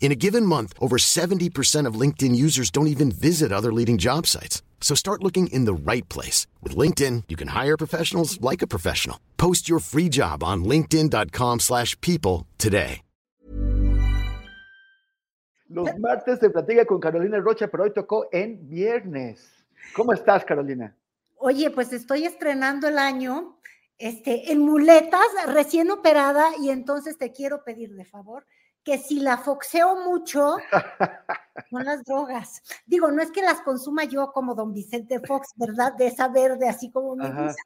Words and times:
In 0.00 0.12
a 0.12 0.14
given 0.14 0.44
month, 0.44 0.74
over 0.80 0.98
70% 0.98 1.88
of 1.88 1.98
LinkedIn 1.98 2.36
users 2.36 2.70
don't 2.70 2.88
even 2.88 3.10
visit 3.10 3.52
other 3.52 3.72
leading 3.72 3.96
job 3.96 4.26
sites. 4.26 4.62
So 4.80 4.94
start 4.94 5.22
looking 5.24 5.46
in 5.46 5.64
the 5.64 5.72
right 5.72 6.06
place. 6.10 6.46
With 6.62 6.76
LinkedIn, 6.76 7.24
you 7.28 7.36
can 7.36 7.48
hire 7.48 7.78
professionals 7.78 8.38
like 8.42 8.62
a 8.62 8.66
professional. 8.68 9.18
Post 9.38 9.66
your 9.66 9.80
free 9.80 10.10
job 10.10 10.44
on 10.44 10.64
linkedin.com 10.64 11.60
slash 11.60 11.98
people 12.02 12.46
today. 12.58 13.00
Los 15.70 15.98
martes 15.98 16.38
se 16.38 16.50
platica 16.50 16.84
con 16.84 17.00
Carolina 17.00 17.40
Rocha, 17.40 17.68
pero 17.68 17.84
hoy 17.84 17.92
tocó 17.92 18.28
en 18.30 18.68
viernes. 18.68 19.66
¿Cómo 19.96 20.12
estás, 20.12 20.44
Carolina? 20.44 20.94
Oye, 21.38 21.70
pues 21.70 21.92
estoy 21.92 22.26
estrenando 22.26 22.86
el 22.86 22.98
año 22.98 23.58
este, 23.98 24.52
en 24.52 24.60
muletas, 24.60 25.26
recién 25.46 25.90
operada, 25.90 26.50
y 26.60 26.70
entonces 26.70 27.16
te 27.18 27.32
quiero 27.32 27.64
pedir 27.64 27.94
de 27.94 28.04
favor 28.04 28.46
que 28.84 28.98
si 28.98 29.20
la 29.20 29.38
foxeo 29.38 29.96
mucho, 29.96 30.56
son 31.70 31.84
las 31.84 32.04
drogas. 32.04 32.62
Digo, 32.86 33.10
no 33.10 33.22
es 33.22 33.30
que 33.30 33.42
las 33.42 33.60
consuma 33.62 34.04
yo 34.04 34.30
como 34.32 34.54
don 34.54 34.72
Vicente 34.72 35.20
Fox, 35.20 35.48
¿verdad? 35.56 35.94
De 35.94 36.06
esa 36.06 36.28
verde, 36.28 36.68
así 36.68 36.90
como 36.90 37.16
me 37.16 37.28
gusta. 37.28 37.62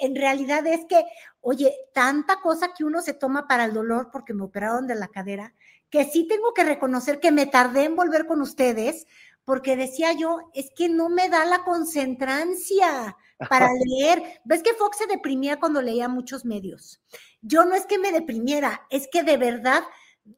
En 0.00 0.16
realidad 0.16 0.66
es 0.66 0.86
que, 0.86 1.04
oye, 1.42 1.74
tanta 1.92 2.40
cosa 2.40 2.72
que 2.72 2.84
uno 2.84 3.02
se 3.02 3.12
toma 3.12 3.46
para 3.46 3.66
el 3.66 3.74
dolor 3.74 4.08
porque 4.10 4.32
me 4.32 4.44
operaron 4.44 4.86
de 4.86 4.94
la 4.94 5.08
cadera, 5.08 5.54
que 5.90 6.06
sí 6.06 6.26
tengo 6.26 6.54
que 6.54 6.64
reconocer 6.64 7.20
que 7.20 7.32
me 7.32 7.44
tardé 7.44 7.84
en 7.84 7.94
volver 7.94 8.26
con 8.26 8.40
ustedes, 8.40 9.06
porque 9.44 9.76
decía 9.76 10.12
yo, 10.12 10.38
es 10.54 10.70
que 10.74 10.88
no 10.88 11.10
me 11.10 11.28
da 11.28 11.44
la 11.44 11.64
concentrancia 11.64 13.16
para 13.50 13.68
leer. 13.86 14.40
¿Ves 14.44 14.62
que 14.62 14.74
Fox 14.74 14.98
se 14.98 15.06
deprimía 15.06 15.60
cuando 15.60 15.82
leía 15.82 16.08
muchos 16.08 16.46
medios? 16.46 17.02
Yo 17.42 17.66
no 17.66 17.74
es 17.74 17.84
que 17.84 17.98
me 17.98 18.10
deprimiera, 18.10 18.86
es 18.88 19.06
que 19.10 19.22
de 19.22 19.36
verdad 19.36 19.82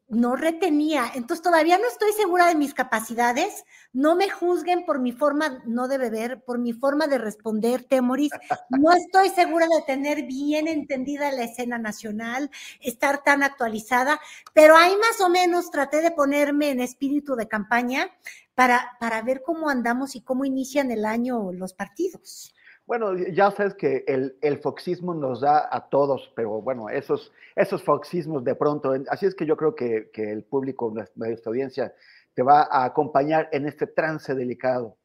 no 0.07 0.35
retenía. 0.35 1.05
Entonces 1.15 1.41
todavía 1.41 1.77
no 1.77 1.87
estoy 1.87 2.11
segura 2.13 2.47
de 2.47 2.55
mis 2.55 2.73
capacidades. 2.73 3.63
No 3.93 4.15
me 4.15 4.29
juzguen 4.29 4.85
por 4.85 4.99
mi 4.99 5.11
forma 5.11 5.61
no 5.65 5.87
de 5.87 5.97
beber, 5.97 6.43
por 6.43 6.59
mi 6.59 6.73
forma 6.73 7.07
de 7.07 7.17
responder, 7.17 7.83
Temoris. 7.83 8.31
No 8.69 8.91
estoy 8.91 9.29
segura 9.29 9.67
de 9.67 9.81
tener 9.85 10.23
bien 10.23 10.67
entendida 10.67 11.31
la 11.31 11.43
escena 11.43 11.77
nacional, 11.77 12.51
estar 12.81 13.23
tan 13.23 13.43
actualizada, 13.43 14.19
pero 14.53 14.75
ahí 14.75 14.95
más 14.97 15.21
o 15.21 15.29
menos 15.29 15.71
traté 15.71 16.01
de 16.01 16.11
ponerme 16.11 16.69
en 16.69 16.81
espíritu 16.81 17.35
de 17.35 17.47
campaña 17.47 18.11
para, 18.55 18.97
para 18.99 19.21
ver 19.21 19.41
cómo 19.43 19.69
andamos 19.69 20.15
y 20.15 20.21
cómo 20.21 20.45
inician 20.45 20.91
el 20.91 21.05
año 21.05 21.51
los 21.51 21.73
partidos. 21.73 22.53
Bueno, 22.91 23.15
ya 23.15 23.51
sabes 23.51 23.73
que 23.73 24.03
el, 24.05 24.35
el, 24.41 24.57
foxismo 24.57 25.13
nos 25.13 25.39
da 25.39 25.69
a 25.71 25.87
todos, 25.87 26.29
pero 26.35 26.61
bueno, 26.61 26.89
esos, 26.89 27.31
esos 27.55 27.81
foxismos 27.81 28.43
de 28.43 28.53
pronto, 28.53 28.93
así 29.07 29.25
es 29.25 29.33
que 29.33 29.45
yo 29.45 29.55
creo 29.55 29.73
que, 29.73 30.09
que 30.11 30.29
el 30.29 30.43
público, 30.43 30.93
nuestra 31.15 31.51
audiencia, 31.51 31.95
te 32.33 32.43
va 32.43 32.67
a 32.69 32.83
acompañar 32.83 33.47
en 33.53 33.65
este 33.65 33.87
trance 33.87 34.35
delicado. 34.35 34.97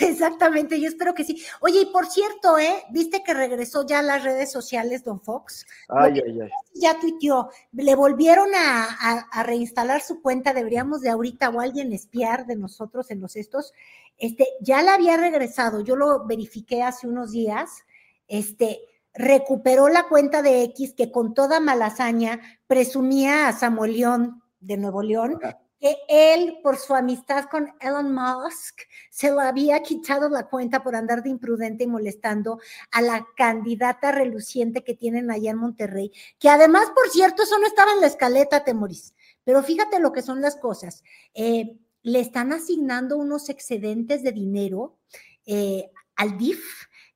Exactamente, 0.00 0.80
yo 0.80 0.88
espero 0.88 1.14
que 1.14 1.22
sí. 1.22 1.40
Oye, 1.60 1.82
y 1.82 1.92
por 1.92 2.06
cierto, 2.06 2.58
¿eh? 2.58 2.82
¿Viste 2.90 3.22
que 3.22 3.32
regresó 3.32 3.86
ya 3.86 4.00
a 4.00 4.02
las 4.02 4.24
redes 4.24 4.50
sociales, 4.50 5.04
don 5.04 5.20
Fox? 5.20 5.66
Ay, 5.88 6.20
ay, 6.26 6.40
ay. 6.40 6.50
Ya 6.74 6.98
tuiteó, 6.98 7.50
le 7.72 7.94
volvieron 7.94 8.48
a, 8.54 9.26
a, 9.30 9.42
reinstalar 9.44 10.00
su 10.00 10.20
cuenta, 10.20 10.52
deberíamos 10.52 11.00
de 11.00 11.10
ahorita 11.10 11.50
o 11.50 11.60
alguien 11.60 11.92
espiar 11.92 12.46
de 12.46 12.56
nosotros 12.56 13.10
en 13.12 13.20
los 13.20 13.36
estos. 13.36 13.72
Este, 14.18 14.46
ya 14.60 14.82
la 14.82 14.94
había 14.94 15.16
regresado, 15.16 15.80
yo 15.80 15.96
lo 15.96 16.24
verifiqué 16.26 16.82
hace 16.82 17.06
unos 17.06 17.32
días, 17.32 17.84
este, 18.28 18.80
recuperó 19.12 19.88
la 19.88 20.08
cuenta 20.08 20.42
de 20.42 20.62
X 20.64 20.94
que 20.96 21.10
con 21.10 21.34
toda 21.34 21.60
malasaña 21.60 22.40
presumía 22.66 23.48
a 23.48 23.52
Samuel 23.52 23.96
León 23.96 24.42
de 24.60 24.76
Nuevo 24.76 25.02
León 25.02 25.38
que 25.84 25.98
él, 26.08 26.60
por 26.62 26.78
su 26.78 26.94
amistad 26.94 27.44
con 27.50 27.70
Elon 27.78 28.14
Musk, 28.14 28.80
se 29.10 29.30
lo 29.30 29.40
había 29.40 29.82
quitado 29.82 30.30
la 30.30 30.48
cuenta 30.48 30.82
por 30.82 30.96
andar 30.96 31.22
de 31.22 31.28
imprudente 31.28 31.84
y 31.84 31.86
molestando 31.86 32.58
a 32.90 33.02
la 33.02 33.26
candidata 33.36 34.10
reluciente 34.10 34.82
que 34.82 34.94
tienen 34.94 35.30
allá 35.30 35.50
en 35.50 35.58
Monterrey, 35.58 36.10
que 36.38 36.48
además, 36.48 36.86
por 36.94 37.10
cierto, 37.10 37.42
eso 37.42 37.58
no 37.58 37.66
estaba 37.66 37.92
en 37.92 38.00
la 38.00 38.06
escaleta, 38.06 38.64
Temoris. 38.64 39.12
Pero 39.44 39.62
fíjate 39.62 40.00
lo 40.00 40.10
que 40.10 40.22
son 40.22 40.40
las 40.40 40.56
cosas. 40.56 41.04
Eh, 41.34 41.76
le 42.04 42.20
están 42.20 42.52
asignando 42.52 43.16
unos 43.16 43.48
excedentes 43.48 44.22
de 44.22 44.30
dinero 44.30 44.98
eh, 45.46 45.90
al 46.14 46.38
DIF 46.38 46.62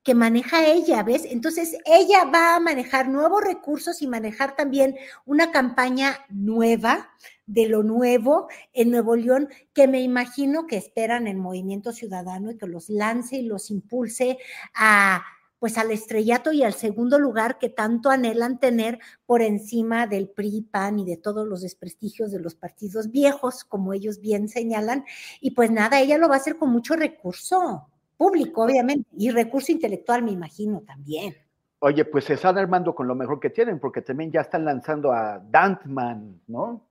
que 0.03 0.15
maneja 0.15 0.66
ella, 0.66 1.03
¿ves? 1.03 1.26
Entonces, 1.26 1.76
ella 1.84 2.25
va 2.25 2.56
a 2.56 2.60
manejar 2.60 3.09
nuevos 3.09 3.44
recursos 3.44 4.00
y 4.00 4.06
manejar 4.06 4.56
también 4.56 4.97
una 5.26 5.53
campaña 5.53 6.25
nueva 6.31 7.10
de 7.47 7.69
lo 7.69 7.82
nuevo 7.82 8.49
en 8.72 8.91
Nuevo 8.91 9.16
León, 9.16 9.50
que 9.75 9.87
me 9.87 10.00
imagino 10.00 10.66
que 10.66 10.78
esperan 10.78 11.26
el 11.26 11.37
movimiento 11.37 11.93
ciudadano 11.93 12.50
y 12.50 12.56
que 12.56 12.66
los 12.66 12.88
lance 12.88 13.37
y 13.37 13.43
los 13.43 13.70
impulse 13.70 14.38
a 14.75 15.22
pues 15.59 15.79
al 15.79 15.91
estrellato 15.91 16.53
y 16.53 16.63
al 16.63 16.75
segundo 16.75 17.19
lugar 17.19 17.59
que 17.59 17.69
tanto 17.69 18.11
anhelan 18.11 18.59
tener 18.59 18.99
por 19.27 19.43
encima 19.43 20.07
del 20.07 20.29
PRI, 20.29 20.63
PAN 20.63 20.99
y 21.01 21.05
de 21.05 21.17
todos 21.17 21.47
los 21.47 21.63
desprestigios 21.63 22.31
de 22.31 22.41
los 22.41 22.55
partidos 22.55 23.11
viejos, 23.11 23.65
como 23.65 23.93
ellos 23.93 24.21
bien 24.21 24.49
señalan. 24.49 25.05
Y 25.41 25.53
pues 25.53 25.71
nada, 25.71 26.01
ella 26.01 26.19
lo 26.19 26.29
va 26.29 26.35
a 26.35 26.39
hacer 26.39 26.57
con 26.57 26.71
mucho 26.71 26.95
recurso 26.95 27.89
público, 28.17 28.65
obviamente, 28.65 29.09
y 29.17 29.31
recurso 29.31 29.73
intelectual, 29.73 30.23
me 30.23 30.33
imagino 30.33 30.83
también. 30.83 31.37
Oye, 31.81 32.05
pues 32.05 32.25
se 32.25 32.35
están 32.35 32.59
armando 32.59 32.95
con 32.95 33.07
lo 33.07 33.15
mejor 33.15 33.39
que 33.39 33.51
tienen, 33.51 33.79
porque 33.79 34.03
también 34.03 34.33
ya 34.33 34.41
están 34.41 34.65
lanzando 34.65 35.13
a 35.13 35.39
Dantman, 35.39 36.41
¿no? 36.49 36.89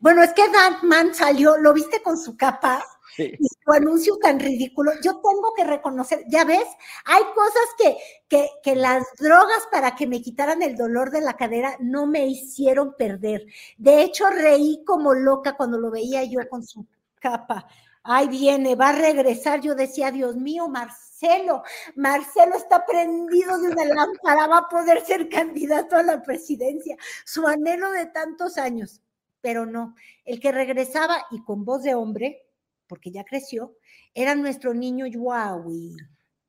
Bueno, 0.00 0.22
es 0.22 0.32
que 0.32 0.42
Dantman 0.50 1.14
salió, 1.14 1.58
¿lo 1.58 1.74
viste 1.74 2.02
con 2.02 2.16
su 2.16 2.36
capa? 2.36 2.82
Y 3.18 3.46
su 3.66 3.72
anuncio 3.72 4.16
tan 4.18 4.38
ridículo. 4.38 4.92
Yo 5.02 5.14
tengo 5.14 5.52
que 5.56 5.64
reconocer, 5.64 6.24
ya 6.28 6.44
ves, 6.44 6.66
hay 7.04 7.22
cosas 7.34 7.64
que, 7.76 7.96
que, 8.28 8.48
que, 8.62 8.76
las 8.76 9.04
drogas 9.18 9.66
para 9.72 9.96
que 9.96 10.06
me 10.06 10.22
quitaran 10.22 10.62
el 10.62 10.76
dolor 10.76 11.10
de 11.10 11.20
la 11.20 11.34
cadera 11.34 11.76
no 11.80 12.06
me 12.06 12.26
hicieron 12.26 12.94
perder. 12.96 13.44
De 13.76 14.02
hecho, 14.02 14.30
reí 14.30 14.84
como 14.86 15.14
loca 15.14 15.56
cuando 15.56 15.78
lo 15.78 15.90
veía 15.90 16.22
yo 16.24 16.40
con 16.48 16.64
su 16.64 16.86
capa. 17.16 17.66
Ay, 18.04 18.28
viene, 18.28 18.76
va 18.76 18.90
a 18.90 18.92
regresar. 18.92 19.60
Yo 19.60 19.74
decía, 19.74 20.12
Dios 20.12 20.36
mío, 20.36 20.68
Marcelo, 20.68 21.64
Marcelo 21.96 22.54
está 22.56 22.86
prendido 22.86 23.58
de 23.58 23.68
una 23.68 23.84
lámpara, 23.84 24.46
va 24.46 24.58
a 24.58 24.68
poder 24.68 25.04
ser 25.04 25.28
candidato 25.28 25.96
a 25.96 26.04
la 26.04 26.22
presidencia. 26.22 26.96
Su 27.24 27.46
anhelo 27.48 27.90
de 27.90 28.06
tantos 28.06 28.58
años 28.58 29.00
pero 29.46 29.64
no. 29.64 29.94
El 30.24 30.40
que 30.40 30.50
regresaba 30.50 31.24
y 31.30 31.40
con 31.44 31.64
voz 31.64 31.84
de 31.84 31.94
hombre, 31.94 32.45
porque 32.86 33.10
ya 33.10 33.24
creció, 33.24 33.76
era 34.14 34.34
nuestro 34.34 34.74
niño 34.74 35.06
Yuawi. 35.06 35.96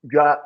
Ya, 0.04 0.39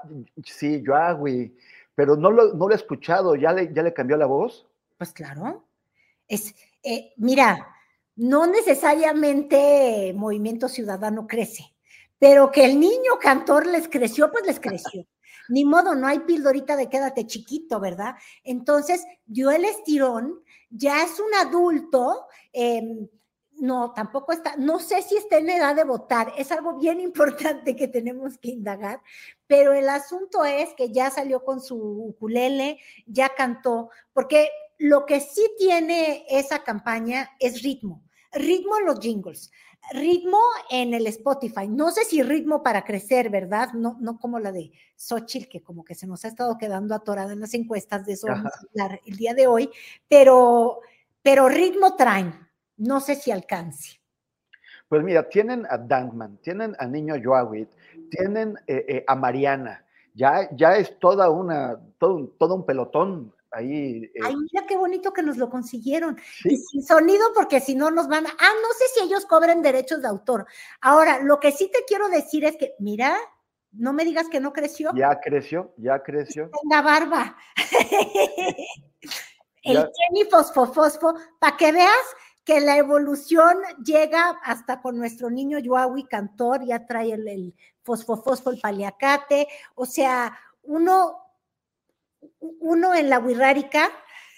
sí, 0.43 0.81
Yuawi, 0.81 1.55
pero 1.95 2.15
no 2.15 2.31
lo, 2.31 2.53
no 2.53 2.67
lo 2.67 2.73
he 2.73 2.77
escuchado, 2.77 3.35
¿Ya 3.35 3.53
le, 3.53 3.73
¿ya 3.73 3.83
le 3.83 3.93
cambió 3.93 4.17
la 4.17 4.25
voz? 4.25 4.67
Pues 4.97 5.13
claro. 5.13 5.67
Es, 6.27 6.55
eh, 6.83 7.13
mira, 7.17 7.67
no 8.15 8.47
necesariamente 8.47 10.13
Movimiento 10.15 10.69
Ciudadano 10.69 11.27
crece, 11.27 11.73
pero 12.17 12.51
que 12.51 12.65
el 12.65 12.79
niño 12.79 13.17
cantor 13.19 13.65
les 13.65 13.87
creció, 13.87 14.31
pues 14.31 14.45
les 14.45 14.59
creció. 14.59 15.07
Ni 15.49 15.65
modo, 15.65 15.95
no 15.95 16.07
hay 16.07 16.19
pildorita 16.19 16.75
de 16.75 16.87
quédate 16.87 17.25
chiquito, 17.27 17.79
¿verdad? 17.79 18.15
Entonces 18.43 19.03
dio 19.25 19.51
el 19.51 19.65
estirón, 19.65 20.39
ya 20.69 21.03
es 21.03 21.19
un 21.19 21.33
adulto, 21.35 22.27
em, 22.53 23.07
no, 23.59 23.93
tampoco 23.93 24.31
está, 24.31 24.55
no 24.57 24.79
sé 24.79 25.01
si 25.01 25.17
está 25.17 25.37
en 25.37 25.49
edad 25.49 25.75
de 25.75 25.83
votar, 25.83 26.33
es 26.37 26.51
algo 26.51 26.77
bien 26.77 26.99
importante 27.01 27.75
que 27.75 27.87
tenemos 27.87 28.37
que 28.37 28.49
indagar, 28.49 29.01
pero 29.47 29.73
el 29.73 29.89
asunto 29.89 30.43
es 30.45 30.73
que 30.75 30.91
ya 30.91 31.09
salió 31.09 31.43
con 31.43 31.61
su 31.61 31.77
ukulele, 31.77 32.79
ya 33.05 33.29
cantó, 33.35 33.89
porque 34.13 34.49
lo 34.77 35.05
que 35.05 35.19
sí 35.19 35.47
tiene 35.57 36.25
esa 36.29 36.63
campaña 36.63 37.31
es 37.39 37.61
ritmo, 37.61 38.03
ritmo 38.31 38.77
en 38.79 38.85
los 38.85 38.99
jingles, 38.99 39.51
ritmo 39.91 40.39
en 40.69 40.93
el 40.93 41.07
Spotify, 41.07 41.67
no 41.67 41.91
sé 41.91 42.05
si 42.05 42.23
ritmo 42.23 42.63
para 42.63 42.83
crecer, 42.83 43.29
¿verdad? 43.29 43.73
No, 43.73 43.97
no 43.99 44.17
como 44.19 44.39
la 44.39 44.51
de 44.51 44.71
Xochitl, 44.95 45.49
que 45.49 45.61
como 45.61 45.83
que 45.83 45.95
se 45.95 46.07
nos 46.07 46.23
ha 46.23 46.29
estado 46.29 46.57
quedando 46.57 46.95
atorada 46.95 47.33
en 47.33 47.41
las 47.41 47.53
encuestas, 47.53 48.05
de 48.05 48.13
eso 48.13 48.27
vamos 48.27 48.51
a 48.53 48.67
hablar 48.69 49.01
el 49.05 49.17
día 49.17 49.33
de 49.33 49.47
hoy, 49.47 49.69
pero, 50.07 50.79
pero 51.21 51.49
ritmo 51.49 51.95
traen, 51.95 52.33
no 52.81 52.99
sé 52.99 53.15
si 53.15 53.31
alcance. 53.31 53.99
Pues 54.89 55.03
mira, 55.03 55.27
tienen 55.29 55.65
a 55.69 55.77
Dankman, 55.77 56.37
tienen 56.37 56.75
a 56.77 56.85
Niño 56.85 57.15
Joawit, 57.23 57.69
tienen 58.09 58.57
eh, 58.67 58.85
eh, 58.87 59.03
a 59.07 59.15
Mariana, 59.15 59.85
ya, 60.13 60.49
ya 60.53 60.75
es 60.75 60.99
toda 60.99 61.29
una, 61.29 61.79
todo, 61.97 62.15
un, 62.15 62.37
todo 62.37 62.55
un 62.55 62.65
pelotón 62.65 63.33
ahí. 63.51 64.03
Eh. 64.03 64.19
Ay, 64.23 64.35
mira 64.35 64.65
qué 64.67 64.75
bonito 64.75 65.13
que 65.13 65.23
nos 65.23 65.37
lo 65.37 65.49
consiguieron. 65.49 66.17
Y 66.43 66.57
sin 66.57 66.83
sonido, 66.83 67.27
porque 67.33 67.61
si 67.61 67.75
no 67.75 67.91
nos 67.91 68.07
van 68.09 68.27
a. 68.27 68.31
Ah, 68.31 68.53
no 68.61 68.73
sé 68.73 68.85
si 68.93 69.05
ellos 69.05 69.25
cobren 69.25 69.61
derechos 69.61 70.01
de 70.01 70.09
autor. 70.09 70.45
Ahora, 70.81 71.19
lo 71.21 71.39
que 71.39 71.51
sí 71.51 71.69
te 71.71 71.85
quiero 71.87 72.09
decir 72.09 72.43
es 72.43 72.57
que, 72.57 72.75
mira, 72.79 73.15
no 73.71 73.93
me 73.93 74.03
digas 74.03 74.27
que 74.27 74.41
no 74.41 74.51
creció. 74.51 74.91
Ya 74.95 75.19
creció, 75.21 75.73
ya 75.77 76.03
creció. 76.03 76.49
La 76.69 76.81
barba. 76.81 77.37
El 79.63 79.77
Jenny 79.77 80.27
Fosfo, 80.29 80.73
para 81.39 81.55
que 81.55 81.71
veas 81.71 82.15
que 82.43 82.59
la 82.59 82.77
evolución 82.77 83.57
llega 83.83 84.39
hasta 84.43 84.81
con 84.81 84.97
nuestro 84.97 85.29
niño 85.29 85.59
Yuawi 85.59 86.05
cantor, 86.05 86.65
ya 86.65 86.85
trae 86.85 87.13
el, 87.13 87.27
el 87.27 87.55
fosfo, 87.83 88.23
el 88.51 88.59
paliacate, 88.59 89.47
o 89.75 89.85
sea, 89.85 90.37
uno 90.63 91.21
uno 92.39 92.93
en 92.93 93.09
la 93.09 93.19
Wirrárica. 93.19 93.89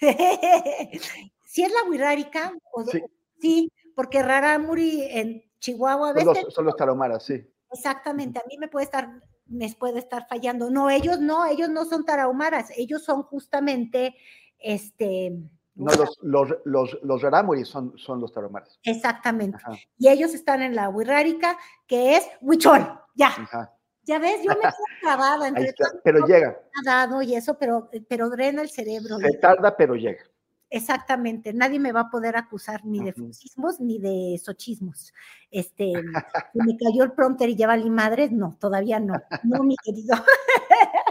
¿Sí 1.44 1.62
es 1.62 1.72
la 1.72 1.88
Wirrárica? 1.88 2.52
Sí. 2.90 3.02
sí. 3.40 3.72
porque 3.94 4.22
Raramuri 4.22 5.02
en 5.02 5.44
Chihuahua. 5.60 6.14
Son 6.14 6.26
los, 6.26 6.54
son 6.54 6.64
los 6.64 6.76
tarahumaras, 6.76 7.24
sí. 7.24 7.46
Exactamente, 7.70 8.38
a 8.38 8.44
mí 8.48 8.56
me 8.58 8.68
puede 8.68 8.84
estar, 8.84 9.10
me 9.46 9.72
puede 9.74 9.98
estar 9.98 10.26
fallando. 10.28 10.70
No, 10.70 10.90
ellos 10.90 11.20
no, 11.20 11.44
ellos 11.46 11.68
no 11.68 11.84
son 11.84 12.04
tarahumaras, 12.04 12.70
ellos 12.76 13.02
son 13.04 13.22
justamente, 13.22 14.14
este... 14.58 15.32
No, 15.76 15.92
los, 15.92 16.18
los, 16.22 16.48
los, 16.64 16.98
los 17.02 17.22
rarámuris 17.22 17.66
son, 17.66 17.98
son 17.98 18.20
los 18.20 18.32
tarahumaras. 18.32 18.78
Exactamente. 18.84 19.58
Y 19.98 20.08
ellos 20.08 20.32
están 20.34 20.62
en 20.62 20.74
la 20.74 20.88
Wirrárica, 20.88 21.58
que 21.86 22.16
es 22.16 22.28
Huichol, 22.40 22.86
ya. 23.14 23.28
Ajá. 23.28 23.72
Ya 24.06 24.18
ves, 24.18 24.42
yo 24.42 24.50
me 24.50 24.60
quedo 24.60 24.70
clavada 25.00 25.48
entre 25.48 25.72
pero 26.04 26.26
llega. 26.26 26.60
Dado 26.84 27.22
y 27.22 27.34
eso, 27.34 27.58
pero, 27.58 27.90
pero 28.08 28.28
drena 28.28 28.62
el 28.62 28.70
cerebro. 28.70 29.16
Se 29.18 29.38
tarda, 29.38 29.76
pero 29.76 29.94
llega. 29.94 30.22
Exactamente, 30.70 31.52
nadie 31.52 31.78
me 31.78 31.92
va 31.92 32.00
a 32.00 32.10
poder 32.10 32.36
acusar 32.36 32.84
ni 32.84 32.98
de 33.04 33.12
fusismos 33.12 33.78
ni 33.78 34.00
de 34.00 34.40
sochismos. 34.42 35.12
Este, 35.50 35.92
me 36.54 36.76
cayó 36.76 37.04
el 37.04 37.12
prompter 37.12 37.48
y 37.48 37.56
lleva 37.56 37.76
mi 37.76 37.90
madre, 37.90 38.28
no, 38.30 38.56
todavía 38.58 38.98
no, 38.98 39.14
no, 39.44 39.62
mi 39.62 39.76
querido. 39.76 40.16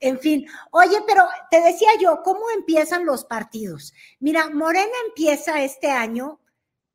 en 0.00 0.18
fin, 0.18 0.46
oye, 0.70 0.98
pero 1.06 1.24
te 1.50 1.60
decía 1.60 1.90
yo, 2.00 2.22
¿cómo 2.22 2.50
empiezan 2.54 3.04
los 3.04 3.24
partidos? 3.24 3.92
Mira, 4.20 4.50
Morena 4.50 4.92
empieza 5.08 5.62
este 5.62 5.90
año, 5.90 6.40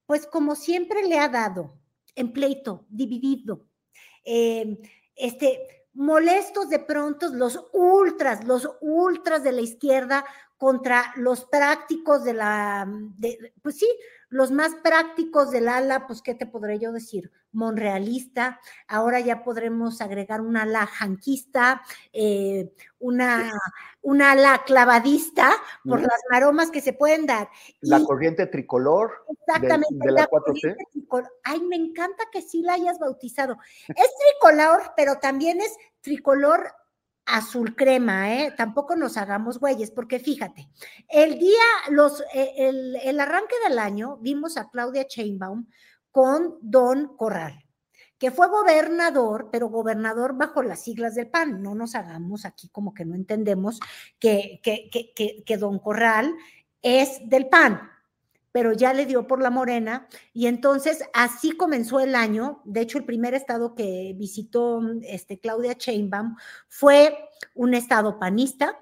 pues 0.06 0.28
como 0.28 0.56
siempre 0.56 1.08
le 1.08 1.20
ha 1.20 1.30
dado, 1.30 1.78
en 2.16 2.34
pleito, 2.34 2.86
dividido, 2.90 3.66
eh, 4.24 4.78
este, 5.16 5.88
molestos 5.94 6.70
de 6.70 6.80
pronto 6.80 7.30
los 7.30 7.60
ultras, 7.74 8.46
los 8.46 8.70
ultras 8.82 9.44
de 9.44 9.52
la 9.52 9.62
izquierda 9.62 10.26
contra 10.58 11.14
los 11.16 11.46
prácticos 11.46 12.24
de 12.24 12.34
la, 12.34 12.88
pues 13.62 13.78
sí, 13.78 13.90
los 14.32 14.50
más 14.50 14.76
prácticos 14.76 15.52
del 15.52 15.68
ala, 15.68 16.08
pues, 16.08 16.22
¿qué 16.22 16.34
te 16.34 16.48
podré 16.48 16.80
yo 16.80 16.94
decir? 16.94 17.32
Monrealista, 17.52 18.62
ahora 18.88 19.20
ya 19.20 19.44
podremos 19.44 20.00
agregar 20.00 20.40
un 20.40 20.56
ala 20.56 20.86
janquista, 20.88 21.82
eh, 22.14 22.74
una, 23.00 23.52
una 24.02 24.32
ala 24.32 24.64
clavadista 24.66 25.52
por 25.84 26.00
las 26.00 26.22
maromas 26.32 26.72
que 26.72 26.80
se 26.80 26.94
pueden 26.94 27.26
dar. 27.26 27.50
La 27.82 28.02
corriente 28.02 28.48
tricolor 28.48 29.26
exactamente, 29.30 30.08
de, 30.08 30.12
la, 30.14 30.28
4 30.28 30.54
Ay, 31.44 31.60
me 31.64 31.76
encanta 31.76 32.24
que 32.32 32.42
sí 32.42 32.62
la 32.62 32.76
hayas 32.76 33.00
bautizado. 33.00 33.58
Es 33.90 34.12
tricolor, 34.40 34.94
pero 34.96 35.20
también 35.20 35.60
es 35.60 35.76
tricolor 36.00 36.74
azul 37.26 37.76
crema, 37.76 38.34
¿eh? 38.34 38.54
Tampoco 38.58 38.96
nos 38.96 39.18
hagamos 39.18 39.60
güeyes, 39.60 39.92
porque 39.92 40.20
fíjate, 40.20 40.70
el 41.08 41.40
día, 41.40 41.64
los, 41.90 42.22
eh, 42.34 42.54
el, 42.58 42.96
el, 42.98 43.20
arranque 43.20 43.56
del 43.68 43.80
año, 43.80 44.18
vimos 44.18 44.58
a 44.58 44.70
Claudia 44.70 45.08
Chainbaum 45.08 45.68
con 46.12 46.58
Don 46.62 47.16
Corral, 47.16 47.64
que 48.18 48.32
fue 48.32 48.48
gobernador, 48.50 49.50
pero 49.52 49.70
gobernador 49.70 50.36
bajo 50.36 50.62
las 50.62 50.82
siglas 50.82 51.16
del 51.16 51.30
PAN. 51.30 51.62
No 51.62 51.76
nos 51.76 51.96
hagamos 51.96 52.46
aquí 52.46 52.70
como 52.70 52.94
que 52.94 53.06
no 53.06 53.16
entendemos 53.16 53.80
que, 54.20 54.60
que, 54.64 54.90
que, 54.92 55.44
que 55.44 55.58
Don 55.58 55.80
Corral 55.80 56.34
es 56.82 57.22
del 57.30 57.48
PAN 57.48 57.91
pero 58.52 58.74
ya 58.74 58.94
le 58.94 59.06
dio 59.06 59.28
por 59.28 59.42
la 59.42 59.50
morena 59.50 60.08
y 60.34 60.48
entonces 60.48 61.04
así 61.14 61.52
comenzó 61.52 62.00
el 62.00 62.16
año. 62.16 62.62
De 62.66 62.82
hecho, 62.82 62.98
el 62.98 63.06
primer 63.06 63.34
estado 63.34 63.76
que 63.76 64.14
visitó 64.18 64.82
este, 65.04 65.40
Claudia 65.40 65.76
Chainbaum 65.76 66.36
fue 66.68 67.18
un 67.56 67.74
estado 67.74 68.20
panista, 68.20 68.78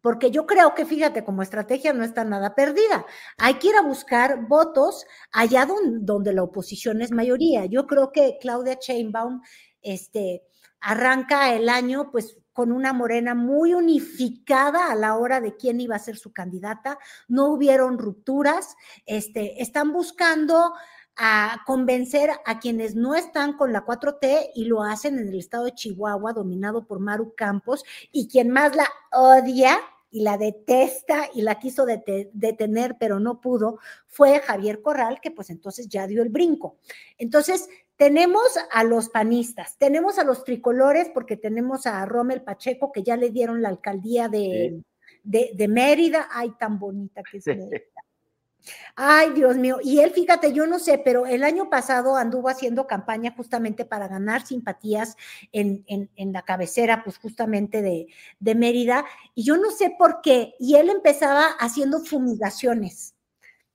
porque 0.00 0.30
yo 0.30 0.46
creo 0.46 0.74
que, 0.74 0.86
fíjate, 0.86 1.24
como 1.24 1.42
estrategia 1.42 1.92
no 1.92 2.04
está 2.04 2.24
nada 2.24 2.54
perdida. 2.54 3.04
Hay 3.36 3.54
que 3.54 3.68
ir 3.68 3.76
a 3.76 3.82
buscar 3.82 4.46
votos 4.46 5.04
allá 5.32 5.66
donde, 5.66 5.98
donde 6.02 6.32
la 6.32 6.44
oposición 6.44 7.02
es 7.02 7.10
mayoría. 7.10 7.66
Yo 7.66 7.86
creo 7.86 8.12
que 8.12 8.38
Claudia 8.40 8.78
Chainbaum 8.78 9.42
este, 9.82 10.44
arranca 10.80 11.52
el 11.52 11.68
año 11.68 12.10
pues 12.10 12.38
con 12.58 12.72
una 12.72 12.92
morena 12.92 13.36
muy 13.36 13.72
unificada 13.72 14.90
a 14.90 14.96
la 14.96 15.16
hora 15.16 15.40
de 15.40 15.54
quién 15.54 15.80
iba 15.80 15.94
a 15.94 16.00
ser 16.00 16.16
su 16.16 16.32
candidata, 16.32 16.98
no 17.28 17.52
hubieron 17.52 17.98
rupturas, 17.98 18.74
este, 19.06 19.62
están 19.62 19.92
buscando 19.92 20.72
a 21.14 21.62
convencer 21.66 22.30
a 22.44 22.58
quienes 22.58 22.96
no 22.96 23.14
están 23.14 23.52
con 23.52 23.72
la 23.72 23.86
4T 23.86 24.50
y 24.56 24.64
lo 24.64 24.82
hacen 24.82 25.20
en 25.20 25.28
el 25.28 25.38
estado 25.38 25.66
de 25.66 25.74
Chihuahua, 25.74 26.32
dominado 26.32 26.84
por 26.84 26.98
Maru 26.98 27.32
Campos, 27.36 27.84
y 28.10 28.26
quien 28.26 28.50
más 28.50 28.74
la 28.74 28.88
odia 29.12 29.78
y 30.10 30.22
la 30.22 30.36
detesta 30.36 31.28
y 31.32 31.42
la 31.42 31.60
quiso 31.60 31.86
detener, 31.86 32.96
pero 32.98 33.20
no 33.20 33.40
pudo, 33.40 33.78
fue 34.08 34.40
Javier 34.40 34.82
Corral, 34.82 35.20
que 35.20 35.30
pues 35.30 35.50
entonces 35.50 35.86
ya 35.88 36.08
dio 36.08 36.24
el 36.24 36.30
brinco. 36.30 36.78
Entonces, 37.18 37.68
tenemos 37.98 38.56
a 38.70 38.84
los 38.84 39.08
panistas, 39.08 39.76
tenemos 39.76 40.18
a 40.18 40.24
los 40.24 40.44
tricolores, 40.44 41.10
porque 41.12 41.36
tenemos 41.36 41.84
a 41.84 42.06
Rommel 42.06 42.42
Pacheco, 42.42 42.92
que 42.92 43.02
ya 43.02 43.16
le 43.16 43.30
dieron 43.30 43.60
la 43.60 43.68
alcaldía 43.68 44.28
de, 44.28 44.82
de, 45.24 45.68
Mérida. 45.68 46.28
Ay, 46.30 46.52
tan 46.58 46.78
bonita 46.78 47.22
que 47.28 47.38
es 47.38 47.46
Mérida. 47.48 47.80
Ay, 48.94 49.32
Dios 49.32 49.56
mío. 49.56 49.78
Y 49.82 49.98
él, 49.98 50.10
fíjate, 50.12 50.52
yo 50.52 50.64
no 50.66 50.78
sé, 50.78 50.98
pero 50.98 51.26
el 51.26 51.42
año 51.42 51.70
pasado 51.70 52.16
anduvo 52.16 52.48
haciendo 52.48 52.86
campaña 52.86 53.34
justamente 53.36 53.84
para 53.84 54.06
ganar 54.06 54.46
simpatías 54.46 55.16
en, 55.50 55.84
en, 55.88 56.08
en 56.14 56.32
la 56.32 56.42
cabecera, 56.42 57.02
pues 57.02 57.18
justamente 57.18 57.82
de, 57.82 58.06
de 58.38 58.54
Mérida. 58.54 59.04
Y 59.34 59.42
yo 59.42 59.56
no 59.56 59.72
sé 59.72 59.94
por 59.98 60.20
qué. 60.20 60.54
Y 60.60 60.76
él 60.76 60.88
empezaba 60.88 61.46
haciendo 61.58 61.98
fumigaciones 61.98 63.16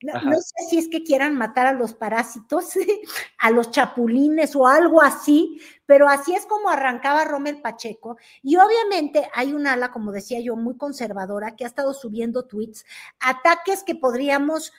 no, 0.04 0.34
sé 0.40 0.54
si 0.68 0.78
es 0.78 0.88
que 0.88 1.02
quieran 1.02 1.34
matar 1.34 1.66
a 1.66 1.72
los 1.72 1.94
parásitos, 1.94 2.74
a 3.38 3.50
los 3.50 3.70
chapulines 3.70 4.54
o 4.54 4.66
algo 4.66 5.00
así, 5.00 5.60
pero 5.86 6.08
así 6.08 6.34
es 6.34 6.44
como 6.46 6.68
arrancaba 6.68 7.24
Rommel 7.24 7.62
Pacheco. 7.62 8.18
Y 8.42 8.56
obviamente 8.56 9.28
hay 9.34 9.52
un 9.52 9.66
ala, 9.66 9.90
como 9.90 10.12
decía 10.12 10.40
yo, 10.40 10.56
muy 10.56 10.76
conservadora 10.76 11.56
que 11.56 11.64
ha 11.64 11.68
estado 11.68 11.94
subiendo 11.94 12.46
tweets, 12.46 12.84
ataques 13.20 13.82
que 13.82 13.94
podríamos, 13.94 14.72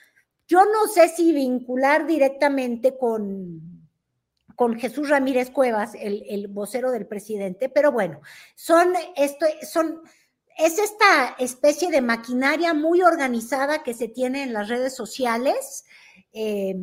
yo 0.46 0.64
no 0.64 0.86
sé 0.86 1.08
si 1.08 1.32
vincular 1.32 2.06
directamente 2.06 2.96
con, 2.96 3.60
con 4.54 4.78
Jesús 4.78 5.08
Ramírez 5.08 5.50
Cuevas, 5.50 5.94
el, 5.94 6.24
el 6.28 6.48
vocero 6.48 6.90
del 6.90 7.06
presidente, 7.06 7.68
pero 7.68 7.90
bueno, 7.90 8.20
son, 8.54 8.94
esto, 9.16 9.46
son 9.62 10.02
es 10.56 10.78
esta 10.78 11.36
especie 11.38 11.90
de 11.90 12.00
maquinaria 12.00 12.72
muy 12.72 13.02
organizada 13.02 13.82
que 13.82 13.94
se 13.94 14.08
tiene 14.08 14.42
en 14.42 14.52
las 14.52 14.68
redes 14.68 14.94
sociales, 14.94 15.84
eh, 16.32 16.74